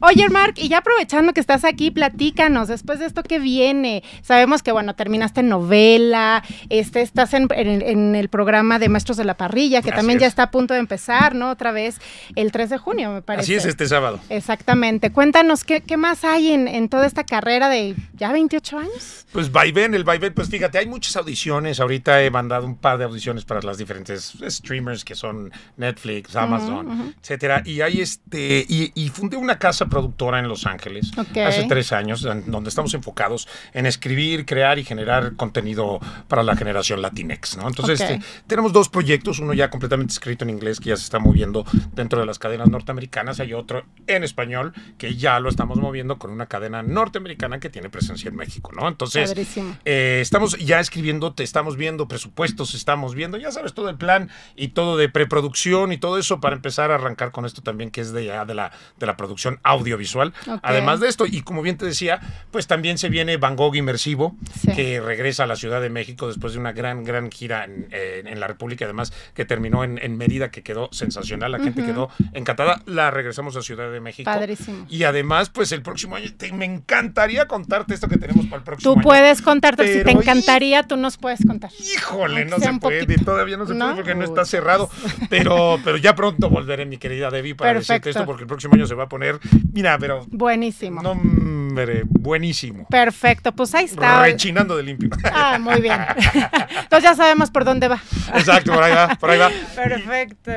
Oye, 0.00 0.28
Mark, 0.28 0.54
y 0.56 0.68
ya 0.68 0.78
aprovechando 0.78 1.32
que 1.32 1.40
estás 1.40 1.64
aquí, 1.64 1.90
platícanos, 1.90 2.68
después 2.68 2.98
de 3.00 3.06
esto 3.06 3.22
que 3.22 3.38
viene. 3.38 4.02
Sabemos 4.22 4.62
que, 4.62 4.72
bueno, 4.72 4.94
terminaste 4.94 5.40
en 5.40 5.48
novela, 5.48 6.42
este, 6.68 7.02
estás 7.02 7.34
en, 7.34 7.48
en- 7.54 7.82
en 7.82 8.14
el 8.14 8.28
programa 8.28 8.78
de 8.78 8.88
Maestros 8.88 9.16
de 9.16 9.24
la 9.24 9.36
Parrilla, 9.36 9.82
que 9.82 9.90
Así 9.90 9.96
también 9.98 10.18
ya 10.18 10.26
es. 10.26 10.32
está 10.32 10.44
a 10.44 10.50
punto 10.50 10.74
de 10.74 10.80
empezar, 10.80 11.34
¿no? 11.34 11.50
Otra 11.50 11.72
vez 11.72 12.00
el 12.36 12.52
3 12.52 12.70
de 12.70 12.78
junio, 12.78 13.10
me 13.12 13.22
parece. 13.22 13.42
Así 13.44 13.54
es 13.54 13.64
este 13.64 13.86
sábado. 13.86 14.20
Exactamente. 14.28 15.10
Cuéntanos, 15.10 15.64
¿qué, 15.64 15.80
qué 15.80 15.96
más 15.96 16.24
hay 16.24 16.52
en, 16.52 16.68
en 16.68 16.88
toda 16.88 17.06
esta 17.06 17.24
carrera 17.24 17.68
de 17.68 17.94
ya 18.14 18.32
28 18.32 18.78
años? 18.78 19.26
Pues 19.32 19.50
vaivén, 19.52 19.94
el 19.94 20.04
vaivén, 20.04 20.32
pues 20.34 20.48
fíjate, 20.48 20.78
hay 20.78 20.86
muchas 20.86 21.16
audiciones. 21.16 21.80
Ahorita 21.80 22.22
he 22.22 22.30
mandado 22.30 22.66
un 22.66 22.76
par 22.76 22.98
de 22.98 23.04
audiciones 23.04 23.44
para 23.44 23.60
las 23.62 23.78
diferentes 23.78 24.34
streamers 24.48 25.04
que 25.04 25.14
son 25.14 25.50
Netflix, 25.76 26.34
Amazon, 26.36 26.77
etcétera. 27.20 27.62
Y 27.64 27.80
hay 27.80 28.00
este, 28.00 28.64
y, 28.68 28.92
y 28.94 29.08
fundé 29.08 29.36
una 29.36 29.58
casa 29.58 29.86
productora 29.86 30.38
en 30.38 30.48
Los 30.48 30.66
Ángeles 30.66 31.10
Ok. 31.16 31.36
hace 31.38 31.64
tres 31.64 31.92
años, 31.92 32.24
en- 32.24 32.50
donde 32.50 32.68
estamos 32.68 32.92
enfocados 32.94 33.48
en 33.72 33.86
escribir, 33.86 34.46
crear 34.46 34.78
y 34.78 34.84
generar 34.84 35.36
contenido 35.36 36.00
para 36.28 36.42
la 36.42 36.56
generación 36.56 37.02
Latinex, 37.02 37.56
¿no? 37.56 37.68
Entonces, 37.68 38.00
Ok. 38.00 38.10
este, 38.10 38.24
tenemos 38.46 38.72
dos 38.72 38.88
proyectos, 38.88 39.38
uno 39.38 39.54
ya 39.54 39.70
completamente 39.70 40.12
escrito 40.12 40.44
en 40.44 40.50
inglés 40.50 40.80
que 40.80 40.90
ya 40.90 40.96
se 40.96 41.04
está 41.04 41.18
moviendo 41.18 41.64
dentro 41.92 42.20
de 42.20 42.26
las 42.26 42.38
cadenas 42.38 42.68
norteamericanas, 42.68 43.40
hay 43.40 43.52
otro 43.54 43.84
en 44.06 44.24
español 44.24 44.72
que 44.98 45.16
ya 45.16 45.40
lo 45.40 45.48
estamos 45.48 45.78
moviendo 45.78 46.18
con 46.18 46.30
una 46.30 46.46
cadena 46.46 46.82
norteamericana 46.82 47.60
que 47.60 47.70
tiene 47.70 47.88
presencia 47.90 48.28
en 48.28 48.36
México, 48.36 48.70
¿no? 48.74 48.88
Entonces, 48.88 49.34
eh, 49.84 50.18
estamos 50.20 50.56
ya 50.58 50.80
escribiendo, 50.80 51.32
te 51.34 51.42
estamos 51.42 51.76
viendo 51.76 52.08
presupuestos, 52.08 52.74
estamos 52.74 53.14
viendo, 53.14 53.38
ya 53.38 53.50
sabes, 53.50 53.74
todo 53.74 53.88
el 53.88 53.96
plan 53.96 54.30
y 54.56 54.68
todo 54.68 54.96
de 54.96 55.08
preproducción 55.08 55.92
y 55.92 55.98
todo 55.98 56.18
eso 56.18 56.40
para 56.40 56.56
empezar 56.56 56.67
a 56.76 56.84
arrancar 56.94 57.30
con 57.30 57.44
esto 57.46 57.62
también 57.62 57.90
que 57.90 58.00
es 58.00 58.12
de 58.12 58.24
ya 58.26 58.44
de 58.44 58.54
la, 58.54 58.72
de 58.98 59.06
la 59.06 59.16
producción 59.16 59.60
audiovisual. 59.62 60.32
Además 60.62 61.00
de 61.00 61.08
esto, 61.08 61.26
y 61.26 61.42
como 61.42 61.62
bien 61.62 61.76
te 61.76 61.86
decía, 61.86 62.20
pues 62.50 62.66
también 62.66 62.98
se 62.98 63.08
viene 63.08 63.36
Van 63.36 63.56
Gogh 63.56 63.76
Inmersivo, 63.76 64.36
Sí. 64.60 64.72
que 64.74 65.00
regresa 65.00 65.44
a 65.44 65.46
la 65.46 65.56
Ciudad 65.56 65.80
de 65.80 65.90
México 65.90 66.26
después 66.28 66.52
de 66.52 66.58
una 66.58 66.72
gran, 66.72 67.04
gran 67.04 67.30
gira 67.30 67.64
en, 67.64 67.88
en- 67.90 68.26
en 68.26 68.40
la 68.40 68.46
República, 68.46 68.84
además 68.84 69.12
que 69.34 69.44
terminó 69.44 69.84
en, 69.84 69.98
en 70.02 70.16
Mérida, 70.16 70.50
que 70.50 70.62
quedó 70.62 70.88
sensacional, 70.92 71.52
la 71.52 71.58
gente 71.60 71.84
quedó 71.84 72.10
encantada, 72.32 72.82
la 72.86 73.10
regresamos 73.10 73.56
a 73.56 73.62
Ciudad 73.62 73.90
de 73.90 74.00
México. 74.00 74.30
Padrísimo. 74.30 74.86
Y 74.88 75.04
además, 75.04 75.50
pues 75.50 75.72
el 75.72 75.82
próximo 75.82 76.16
año, 76.16 76.28
te- 76.36 76.52
me 76.52 76.64
encantaría 76.64 77.46
contarte 77.46 77.94
esto 77.94 78.08
que 78.08 78.16
tenemos 78.16 78.46
para 78.46 78.58
el 78.58 78.62
próximo 78.64 78.92
Tú 78.94 78.98
año. 78.98 79.04
puedes 79.04 79.42
contarte, 79.42 79.92
si 79.98 80.04
te 80.04 80.10
encantaría, 80.10 80.82
tú 80.82 80.96
nos 80.96 81.16
puedes 81.16 81.44
contar. 81.46 81.70
Híjole, 81.94 82.44
no 82.44 82.58
se 82.58 82.72
puede, 82.80 83.04
poquito. 83.04 83.24
todavía 83.24 83.56
no 83.56 83.66
se 83.66 83.74
¿No? 83.74 83.84
puede 83.86 83.94
porque 83.96 84.14
no 84.14 84.24
está 84.24 84.44
cerrado, 84.44 84.90
pero, 85.30 85.78
pero 85.84 85.96
ya 85.96 86.14
pronto 86.14 86.48
volveré, 86.58 86.86
mi 86.86 86.98
querida 86.98 87.30
Debbie, 87.30 87.54
para 87.54 87.72
Perfecto. 87.74 87.92
decirte 87.92 88.10
esto, 88.10 88.24
porque 88.26 88.42
el 88.42 88.48
próximo 88.48 88.74
año 88.74 88.86
se 88.86 88.94
va 88.94 89.04
a 89.04 89.08
poner, 89.08 89.38
mira, 89.72 89.96
pero, 89.98 90.26
Buenísimo. 90.30 91.02
no, 91.02 91.12
hombre, 91.12 92.02
buenísimo. 92.08 92.86
Perfecto, 92.88 93.52
pues 93.52 93.74
ahí 93.74 93.84
está. 93.86 94.22
Rechinando 94.22 94.76
de 94.76 94.82
limpio. 94.82 95.10
Ah, 95.24 95.58
muy 95.60 95.80
bien. 95.80 96.00
Entonces 96.82 97.02
ya 97.02 97.14
sabemos 97.14 97.50
por 97.50 97.64
dónde 97.64 97.88
va. 97.88 98.00
Exacto, 98.34 98.72
por 98.72 98.82
ahí 98.82 98.92
va, 98.92 99.16
por 99.20 99.30
ahí 99.30 99.38
va. 99.38 99.50
Perfecto. 99.74 100.50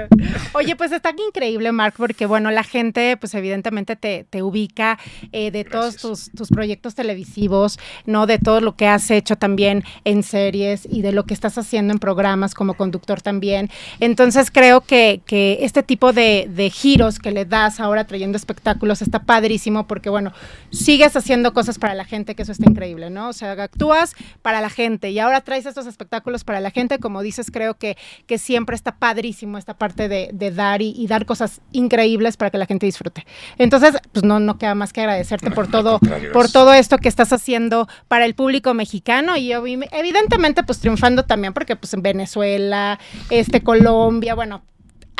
Oye, 0.53 0.75
pues 0.75 0.91
está 0.91 1.13
increíble, 1.27 1.71
Mark, 1.71 1.93
porque 1.97 2.25
bueno, 2.25 2.49
la 2.51 2.63
gente, 2.63 3.17
pues 3.17 3.33
evidentemente 3.35 3.95
te, 3.95 4.25
te 4.29 4.41
ubica 4.41 4.97
eh, 5.31 5.51
de 5.51 5.63
todos 5.63 5.97
tus, 5.97 6.31
tus 6.31 6.49
proyectos 6.49 6.95
televisivos, 6.95 7.79
¿no? 8.05 8.25
De 8.25 8.39
todo 8.39 8.61
lo 8.61 8.75
que 8.75 8.87
has 8.87 9.11
hecho 9.11 9.35
también 9.35 9.83
en 10.05 10.23
series 10.23 10.87
y 10.89 11.01
de 11.01 11.11
lo 11.11 11.25
que 11.25 11.33
estás 11.33 11.57
haciendo 11.57 11.93
en 11.93 11.99
programas 11.99 12.53
como 12.53 12.73
conductor 12.73 13.21
también. 13.21 13.69
Entonces 13.99 14.49
creo 14.51 14.81
que, 14.81 15.21
que 15.25 15.59
este 15.61 15.83
tipo 15.91 16.13
de, 16.13 16.47
de 16.49 16.69
giros 16.69 17.19
que 17.19 17.31
le 17.31 17.43
das 17.43 17.81
ahora 17.81 18.05
trayendo 18.05 18.37
espectáculos 18.37 19.01
está 19.01 19.23
padrísimo 19.23 19.87
porque, 19.87 20.09
bueno, 20.09 20.31
sigues 20.69 21.17
haciendo 21.17 21.53
cosas 21.53 21.79
para 21.79 21.95
la 21.95 22.05
gente, 22.05 22.33
que 22.33 22.43
eso 22.43 22.53
está 22.53 22.69
increíble, 22.69 23.09
¿no? 23.09 23.27
O 23.27 23.33
sea, 23.33 23.51
actúas 23.61 24.15
para 24.41 24.61
la 24.61 24.69
gente 24.69 25.11
y 25.11 25.19
ahora 25.19 25.41
traes 25.41 25.65
estos 25.65 25.87
espectáculos 25.87 26.45
para 26.45 26.61
la 26.61 26.71
gente, 26.71 26.99
como 26.99 27.21
dices, 27.21 27.51
creo 27.51 27.73
que, 27.73 27.97
que 28.25 28.37
siempre 28.37 28.73
está 28.73 28.95
padrísimo 28.99 29.57
esta 29.57 29.73
parte 29.73 30.07
de, 30.07 30.29
de 30.31 30.51
dar 30.51 30.81
y, 30.81 30.93
y 30.95 31.07
dar 31.07 31.25
cosas 31.25 31.59
increíbles 31.73 32.37
para 32.37 32.51
que 32.51 32.57
la 32.57 32.67
gente 32.67 32.85
disfrute. 32.85 33.25
Entonces, 33.57 33.97
pues 34.13 34.23
no, 34.23 34.39
no 34.39 34.57
queda 34.57 34.75
más 34.75 34.93
que 34.93 35.01
agradecerte 35.01 35.51
por 35.51 35.67
todo, 35.67 35.99
por 36.31 36.49
todo 36.49 36.71
esto 36.73 36.99
que 36.99 37.09
estás 37.09 37.33
haciendo 37.33 37.89
para 38.07 38.23
el 38.23 38.33
público 38.33 38.73
mexicano 38.73 39.35
y 39.35 39.51
evidentemente 39.51 40.63
pues 40.63 40.79
triunfando 40.79 41.23
también 41.23 41.51
porque 41.51 41.75
pues 41.75 41.93
en 41.93 42.01
Venezuela, 42.01 42.97
este 43.29 43.61
Colombia, 43.61 44.35
bueno, 44.35 44.61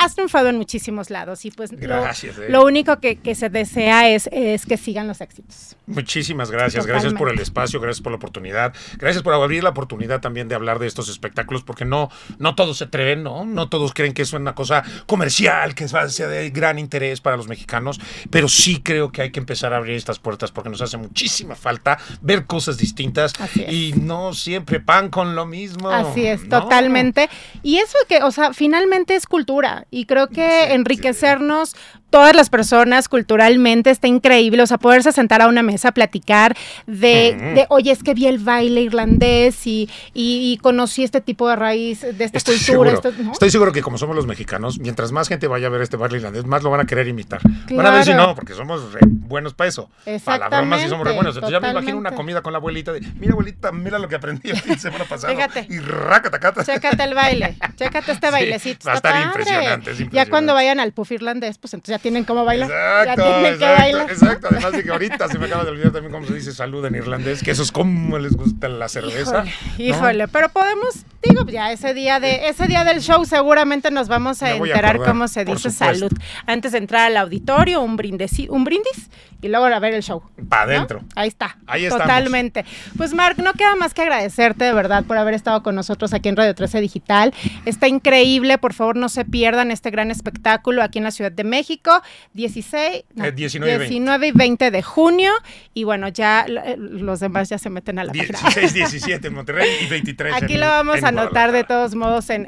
has 0.04 0.14
triunfado 0.14 0.48
en 0.48 0.56
muchísimos 0.56 1.10
lados 1.10 1.44
y 1.44 1.50
pues 1.50 1.72
lo- 1.72 2.06
eh. 2.06 2.12
lo, 2.48 2.64
único 2.64 2.98
que, 3.00 3.16
que 3.16 3.34
se 3.34 3.48
desea 3.48 4.08
es, 4.08 4.28
es 4.32 4.66
que 4.66 4.76
sigan 4.76 5.06
los 5.08 5.20
éxitos. 5.20 5.76
Muchísimas 5.86 6.50
gracias, 6.50 6.86
gracias 6.86 7.14
por 7.14 7.28
el 7.30 7.38
espacio, 7.38 7.80
gracias 7.80 8.02
por 8.02 8.12
la 8.12 8.16
oportunidad, 8.16 8.72
gracias 8.98 9.22
por 9.22 9.34
abrir 9.34 9.62
la 9.62 9.70
oportunidad 9.70 10.20
también 10.20 10.48
de 10.48 10.54
hablar 10.54 10.78
de 10.78 10.86
estos 10.86 11.08
espectáculos, 11.08 11.62
porque 11.62 11.84
no, 11.84 12.10
no 12.38 12.54
todos 12.54 12.78
se 12.78 12.84
atreven, 12.84 13.22
¿no? 13.22 13.44
No 13.44 13.68
todos 13.68 13.92
creen 13.92 14.12
que 14.12 14.22
es 14.22 14.32
una 14.32 14.54
cosa 14.54 14.82
comercial, 15.06 15.74
que 15.74 15.88
sea 15.88 16.28
de 16.28 16.50
gran 16.50 16.78
interés 16.78 17.20
para 17.20 17.36
los 17.36 17.48
mexicanos, 17.48 18.00
pero 18.30 18.48
sí 18.48 18.80
creo 18.82 19.12
que 19.12 19.22
hay 19.22 19.30
que 19.32 19.40
empezar 19.40 19.72
a 19.72 19.76
abrir 19.76 19.96
estas 19.96 20.18
puertas 20.18 20.50
porque 20.50 20.70
nos 20.70 20.80
hace 20.80 20.96
muchísima 20.96 21.54
falta 21.54 21.98
ver 22.20 22.46
cosas 22.46 22.78
distintas 22.78 23.32
y 23.68 23.92
no 24.00 24.34
siempre 24.34 24.80
pan 24.80 25.08
con 25.10 25.34
lo 25.34 25.46
mismo. 25.46 25.90
Así 25.90 26.26
es, 26.26 26.44
¿no? 26.44 26.62
totalmente. 26.62 27.28
Y 27.62 27.78
eso 27.78 27.98
que, 28.08 28.22
o 28.22 28.30
sea, 28.30 28.52
finalmente 28.52 29.14
es 29.14 29.26
cultura 29.26 29.86
y 29.92 30.06
creo 30.06 30.28
que 30.28 30.72
enriquecernos 30.72 31.76
todas 32.12 32.36
las 32.36 32.48
personas 32.50 33.08
culturalmente, 33.08 33.90
está 33.90 34.06
increíble, 34.06 34.62
o 34.62 34.66
sea, 34.66 34.78
poderse 34.78 35.10
sentar 35.10 35.42
a 35.42 35.48
una 35.48 35.62
mesa 35.62 35.88
a 35.88 35.92
platicar 35.92 36.56
de, 36.86 37.34
de 37.56 37.66
oye, 37.70 37.90
es 37.90 38.02
que 38.04 38.14
vi 38.14 38.26
el 38.26 38.38
baile 38.38 38.82
irlandés 38.82 39.66
y, 39.66 39.88
y, 40.14 40.58
conocí 40.58 41.02
este 41.02 41.20
tipo 41.20 41.48
de 41.48 41.56
raíz 41.56 42.02
de 42.02 42.24
esta 42.24 42.36
Estoy 42.38 42.56
cultura. 42.58 42.90
Seguro. 43.00 43.32
Estoy 43.32 43.50
seguro 43.50 43.72
que 43.72 43.82
como 43.82 43.98
somos 43.98 44.14
los 44.14 44.26
mexicanos, 44.26 44.78
mientras 44.78 45.10
más 45.10 45.26
gente 45.28 45.46
vaya 45.48 45.66
a 45.66 45.70
ver 45.70 45.80
este 45.82 45.96
baile 45.96 46.18
irlandés, 46.18 46.44
más 46.44 46.62
lo 46.62 46.70
van 46.70 46.80
a 46.80 46.84
querer 46.84 47.08
imitar. 47.08 47.40
Van 47.42 47.56
a 47.56 47.66
Claro. 47.66 47.92
ver 47.96 48.04
si 48.04 48.14
no, 48.14 48.34
porque 48.34 48.52
somos 48.54 48.92
re 48.92 49.00
buenos 49.04 49.54
para 49.54 49.68
eso. 49.68 49.90
Para 50.24 50.38
la 50.38 50.48
broma 50.60 50.78
sí 50.78 50.88
somos 50.88 51.06
re 51.06 51.14
buenos. 51.14 51.34
Entonces 51.34 51.52
ya 51.58 51.60
me 51.60 51.70
imagino 51.70 51.96
una 51.96 52.12
comida 52.12 52.42
con 52.42 52.52
la 52.52 52.58
abuelita 52.58 52.92
de, 52.92 53.00
mira 53.18 53.32
abuelita, 53.32 53.72
mira 53.72 53.98
lo 53.98 54.08
que 54.08 54.16
aprendí 54.16 54.50
el 54.50 54.60
fin 54.60 54.74
de 54.74 54.78
semana 54.78 55.04
pasado. 55.06 55.34
Fíjate. 55.34 55.66
Y 55.70 55.78
racatacata. 55.78 56.62
Chécate 56.64 57.02
el 57.02 57.14
baile, 57.14 57.56
chécate 57.76 58.12
este 58.12 58.26
Sí, 58.32 58.32
bailecito. 58.32 58.86
va 58.86 58.92
a 58.92 58.96
estar 58.96 59.26
impresionante, 59.26 59.90
es 59.92 59.96
Ya 59.98 60.02
impresionante. 60.04 60.30
cuando 60.30 60.54
vayan 60.54 60.78
al 60.78 60.92
puff 60.92 61.10
irlandés, 61.12 61.56
pues 61.58 61.72
entonces 61.74 61.96
ya 61.96 62.01
tienen 62.02 62.24
cómo 62.24 62.44
bailar. 62.44 62.68
ya 62.68 63.00
Exacto, 63.02 63.22
tienen 63.24 63.58
que 63.58 63.64
bailar. 63.64 64.10
exacto. 64.10 64.48
Además 64.50 64.72
de 64.72 64.84
que 64.84 64.90
ahorita 64.90 65.28
se 65.28 65.38
me 65.38 65.46
acaba 65.46 65.64
de 65.64 65.70
olvidar 65.70 65.92
también 65.92 66.12
cómo 66.12 66.26
se 66.26 66.34
dice 66.34 66.52
salud 66.52 66.84
en 66.84 66.94
irlandés, 66.94 67.42
que 67.42 67.52
eso 67.52 67.62
es 67.62 67.72
como 67.72 68.18
les 68.18 68.32
gusta 68.34 68.68
la 68.68 68.88
cerveza. 68.88 69.44
Híjole, 69.44 69.52
¿no? 69.78 69.84
híjole, 69.84 70.28
pero 70.28 70.48
podemos, 70.50 71.06
digo, 71.22 71.46
ya 71.46 71.72
ese 71.72 71.94
día 71.94 72.20
de 72.20 72.48
ese 72.48 72.66
día 72.66 72.84
del 72.84 73.00
show 73.00 73.24
seguramente 73.24 73.90
nos 73.90 74.08
vamos 74.08 74.42
a 74.42 74.52
enterar 74.52 74.96
acordar, 74.96 75.08
cómo 75.12 75.28
se 75.28 75.44
dice 75.44 75.70
salud. 75.70 76.12
Antes 76.46 76.72
de 76.72 76.78
entrar 76.78 77.06
al 77.06 77.16
auditorio, 77.16 77.80
un 77.80 77.96
brindis, 77.96 78.40
un 78.48 78.64
brindis 78.64 79.08
y 79.40 79.48
luego 79.48 79.66
a 79.66 79.78
ver 79.78 79.94
el 79.94 80.02
show. 80.02 80.22
Pa' 80.52 80.66
¿no? 80.66 80.72
adentro. 80.72 81.00
Ahí 81.14 81.28
está. 81.28 81.56
Ahí 81.66 81.84
estamos. 81.84 82.06
Totalmente. 82.06 82.64
Pues 82.96 83.14
Marc, 83.14 83.38
no 83.38 83.52
queda 83.54 83.74
más 83.76 83.94
que 83.94 84.02
agradecerte 84.02 84.64
de 84.64 84.72
verdad 84.74 85.04
por 85.04 85.16
haber 85.16 85.34
estado 85.34 85.62
con 85.62 85.74
nosotros 85.74 86.12
aquí 86.12 86.28
en 86.28 86.36
Radio 86.36 86.54
13 86.54 86.80
Digital. 86.80 87.32
Está 87.64 87.88
increíble, 87.88 88.58
por 88.58 88.74
favor 88.74 88.96
no 88.96 89.08
se 89.08 89.24
pierdan 89.24 89.70
este 89.70 89.90
gran 89.90 90.10
espectáculo 90.10 90.82
aquí 90.82 90.98
en 90.98 91.04
la 91.04 91.10
Ciudad 91.10 91.32
de 91.32 91.44
México, 91.44 92.02
16, 92.34 93.04
no, 93.14 93.24
Eh, 93.24 93.32
19 93.32 93.72
y 93.72 93.78
20. 93.78 93.88
19 93.92 94.26
y 94.28 94.32
20 94.32 94.70
de 94.70 94.82
junio 94.82 95.32
y 95.74 95.84
bueno, 95.84 96.08
ya 96.08 96.44
eh, 96.46 96.76
los 96.78 97.20
demás 97.20 97.48
ya 97.48 97.58
se 97.58 97.70
meten 97.70 97.98
a 97.98 98.04
la 98.04 98.12
página. 98.12 98.38
16, 98.54 98.74
17 98.74 99.26
en 99.28 99.34
Monterrey 99.34 99.68
y 99.82 99.86
23 99.86 100.34
Aquí 100.34 100.54
en- 100.54 100.60
lo 100.60 100.66
vamos 100.66 101.02
a 101.02 101.08
anotar 101.08 101.52
de 101.52 101.64
todos 101.64 101.94
modos 101.94 102.28
en 102.30 102.46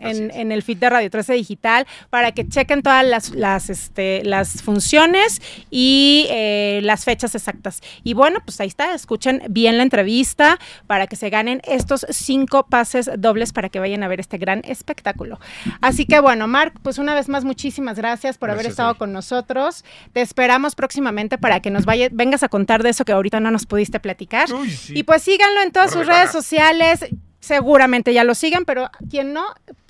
el 0.53 0.63
feed 0.63 0.79
de 0.79 0.91
Radio 0.91 1.11
13 1.11 1.33
Digital 1.35 1.87
para 2.11 2.33
que 2.33 2.47
chequen 2.49 2.83
todas 2.83 3.05
las, 3.07 3.31
las, 3.31 3.71
este, 3.71 4.23
las 4.25 4.63
funciones 4.63 5.41
y 5.71 6.27
eh, 6.31 6.81
las 6.83 7.05
fechas 7.05 7.35
exactas. 7.35 7.81
Y 8.03 8.15
bueno, 8.15 8.41
pues 8.45 8.61
ahí 8.61 8.69
está, 8.69 8.95
escuchen 8.95 9.43
bien 9.49 9.77
la 9.77 9.83
entrevista 9.83 10.59
para 10.87 11.07
que 11.07 11.17
se 11.17 11.31
ganen 11.31 11.61
estos 11.65 12.07
cinco 12.11 12.67
pases 12.67 13.11
dobles 13.19 13.53
para 13.53 13.69
que 13.69 13.81
vayan 13.81 14.03
a 14.03 14.09
ver 14.09 14.21
este 14.21 14.39
gran 14.39 14.63
espectáculo. 14.65 15.39
Así 15.81 16.07
que 16.07 16.21
bueno, 16.21 16.47
Marc, 16.47 16.75
pues 16.83 16.99
una 16.99 17.15
vez 17.15 17.29
más 17.29 17.45
muchísimas 17.45 17.97
gracias 17.97 18.39
por 18.39 18.51
haber 18.51 18.67
estado 18.67 18.97
con 18.97 19.13
nosotros. 19.13 19.85
Te 20.13 20.21
esperamos 20.21 20.75
próximamente 20.75 21.39
para 21.39 21.61
que 21.61 21.71
nos 21.71 21.85
vaya, 21.85 22.09
vengas 22.13 22.43
a 22.43 22.49
contar 22.49 22.83
de 22.83 22.91
eso 22.91 23.05
que 23.05 23.13
ahorita 23.13 23.41
no 23.41 23.51
nos 23.51 23.67
pudiste 23.67 24.01
platicar. 24.01 24.53
Uy, 24.53 24.71
sí. 24.71 24.99
Y 24.99 25.03
pues 25.03 25.23
síganlo 25.23 25.63
en 25.63 25.73
todas 25.73 25.93
sus 25.93 26.07
redes 26.07 26.31
sociales. 26.31 27.07
Seguramente 27.41 28.15
ya 28.15 28.25
lo 28.25 28.35
siguen, 28.35 28.65
pero 28.65 28.91
quien 29.11 29.35
no, 29.35 29.45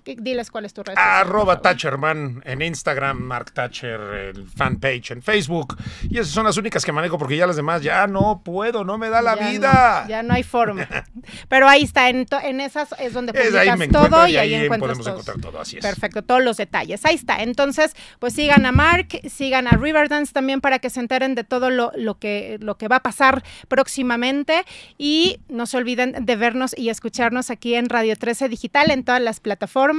diles 0.05 0.51
cuál 0.51 0.65
es 0.65 0.75
tu 0.75 0.83
red 0.83 0.95
Arroba. 0.97 1.61
Thatcherman 1.61 2.43
en 2.45 2.63
Instagram, 2.63 3.19
Mark 3.19 3.53
Thatcher, 3.53 4.01
el 4.01 4.49
fanpage 4.49 5.13
en 5.13 5.23
Facebook. 5.23 5.77
Y 6.09 6.19
esas 6.19 6.33
son 6.33 6.45
las 6.45 6.57
únicas 6.57 6.85
que 6.85 6.93
manejo 6.93 7.19
porque 7.19 7.37
ya 7.37 7.47
las 7.47 7.57
demás 7.57 7.83
ya 7.83 8.07
no 8.07 8.43
puedo, 8.45 8.85
no 8.85 8.99
me 8.99 9.09
da 9.09 9.23
la 9.23 9.37
Ya 9.37 9.51
vida. 9.51 10.01
No, 10.03 10.09
ya 10.09 10.23
no 10.23 10.35
hay 10.35 10.43
forma. 10.43 10.87
Pero 11.49 11.69
ahí 11.69 11.83
está, 11.83 12.09
en, 12.09 12.27
en 12.43 12.61
esas 12.61 12.95
es 12.99 13.13
donde 13.13 13.33
Es 13.33 13.47
publicas 13.47 13.81
ahí 13.81 13.89
todo 13.89 14.27
y 14.29 14.35
y 14.35 14.37
ahí, 14.37 14.55
ahí 14.55 14.65
encuentras 14.65 14.99
podemos 14.99 15.07
encontrar 15.07 15.41
todo, 15.41 15.61
así 15.61 15.79
es. 15.79 15.83
Perfecto, 15.83 16.23
todos 16.23 16.43
los 16.43 16.57
detalles. 16.57 17.05
Ahí 17.05 17.15
está. 17.15 17.43
Entonces, 17.43 17.95
pues 18.19 18.35
sigan 18.35 18.67
a 18.67 18.73
Mark, 18.73 19.09
sigan 19.29 19.67
a 19.67 19.73
Riverdance 19.73 20.33
también 20.33 20.61
para 20.61 20.79
que 20.79 20.91
se 20.91 21.01
enteren 21.01 21.35
de 21.35 21.45
todo 21.45 21.71
lo, 21.71 21.93
lo 21.97 22.19
que, 22.19 22.59
lo 22.61 22.77
que 22.77 22.89
va 22.89 22.97
a 22.97 23.03
pasar 23.03 23.45
próximamente. 23.69 24.65
Y 24.99 25.41
no 25.49 25.67
se 25.67 25.77
olviden 25.77 26.25
de 26.25 26.37
vernos 26.37 26.75
y 26.77 26.89
escucharnos 26.89 27.51
aquí 27.51 27.75
en 27.75 27.89
Radio 27.89 28.17
13 28.17 28.49
Digital, 28.49 28.91
en 28.91 29.05
todas 29.05 29.21
las 29.23 29.41
plataformas, 29.41 29.94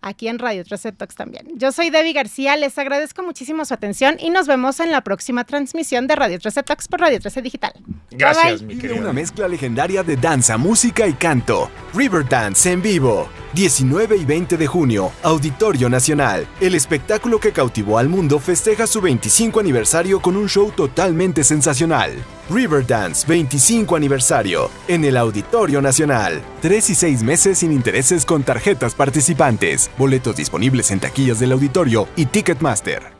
aquí 0.00 0.28
en 0.28 0.38
Radio 0.38 0.64
13 0.64 0.92
Talks 0.92 1.14
también. 1.14 1.46
Yo 1.56 1.72
soy 1.72 1.90
Debbie 1.90 2.12
García, 2.12 2.56
les 2.56 2.76
agradezco 2.78 3.22
muchísimo 3.22 3.64
su 3.64 3.74
atención 3.74 4.16
y 4.18 4.30
nos 4.30 4.46
vemos 4.46 4.80
en 4.80 4.90
la 4.90 5.02
próxima 5.02 5.44
transmisión 5.44 6.06
de 6.06 6.16
Radio 6.16 6.38
13 6.38 6.62
Talks 6.62 6.88
por 6.88 7.00
Radio 7.00 7.20
13 7.20 7.42
Digital. 7.42 7.72
Gracias, 8.10 8.44
Bye, 8.44 8.56
bye. 8.58 8.66
mi 8.66 8.74
Vive 8.74 8.88
querido. 8.88 9.02
una 9.02 9.12
mezcla 9.12 9.48
legendaria 9.48 10.02
de 10.02 10.16
danza, 10.16 10.56
música 10.58 11.06
y 11.06 11.14
canto. 11.14 11.70
Riverdance 11.94 12.70
en 12.72 12.82
vivo. 12.82 13.28
19 13.52 14.16
y 14.16 14.24
20 14.24 14.56
de 14.56 14.66
junio, 14.66 15.12
Auditorio 15.22 15.88
Nacional. 15.88 16.46
El 16.60 16.74
espectáculo 16.74 17.40
que 17.40 17.52
cautivó 17.52 17.98
al 17.98 18.08
mundo 18.08 18.38
festeja 18.38 18.86
su 18.86 19.00
25 19.00 19.58
aniversario 19.60 20.20
con 20.20 20.36
un 20.36 20.48
show 20.48 20.70
totalmente 20.70 21.42
sensacional. 21.42 22.12
Riverdance 22.48 23.26
25 23.26 23.96
aniversario 23.96 24.70
en 24.88 25.04
el 25.04 25.16
Auditorio 25.16 25.82
Nacional. 25.82 26.42
3 26.62 26.90
y 26.90 26.94
6 26.94 27.22
meses 27.22 27.58
sin 27.58 27.72
intereses 27.72 28.24
con 28.24 28.42
tarjetas 28.42 28.94
participantes. 28.94 29.90
Boletos 29.98 30.36
disponibles 30.36 30.90
en 30.90 31.00
taquillas 31.00 31.40
del 31.40 31.52
auditorio 31.52 32.08
y 32.16 32.26
Ticketmaster. 32.26 33.19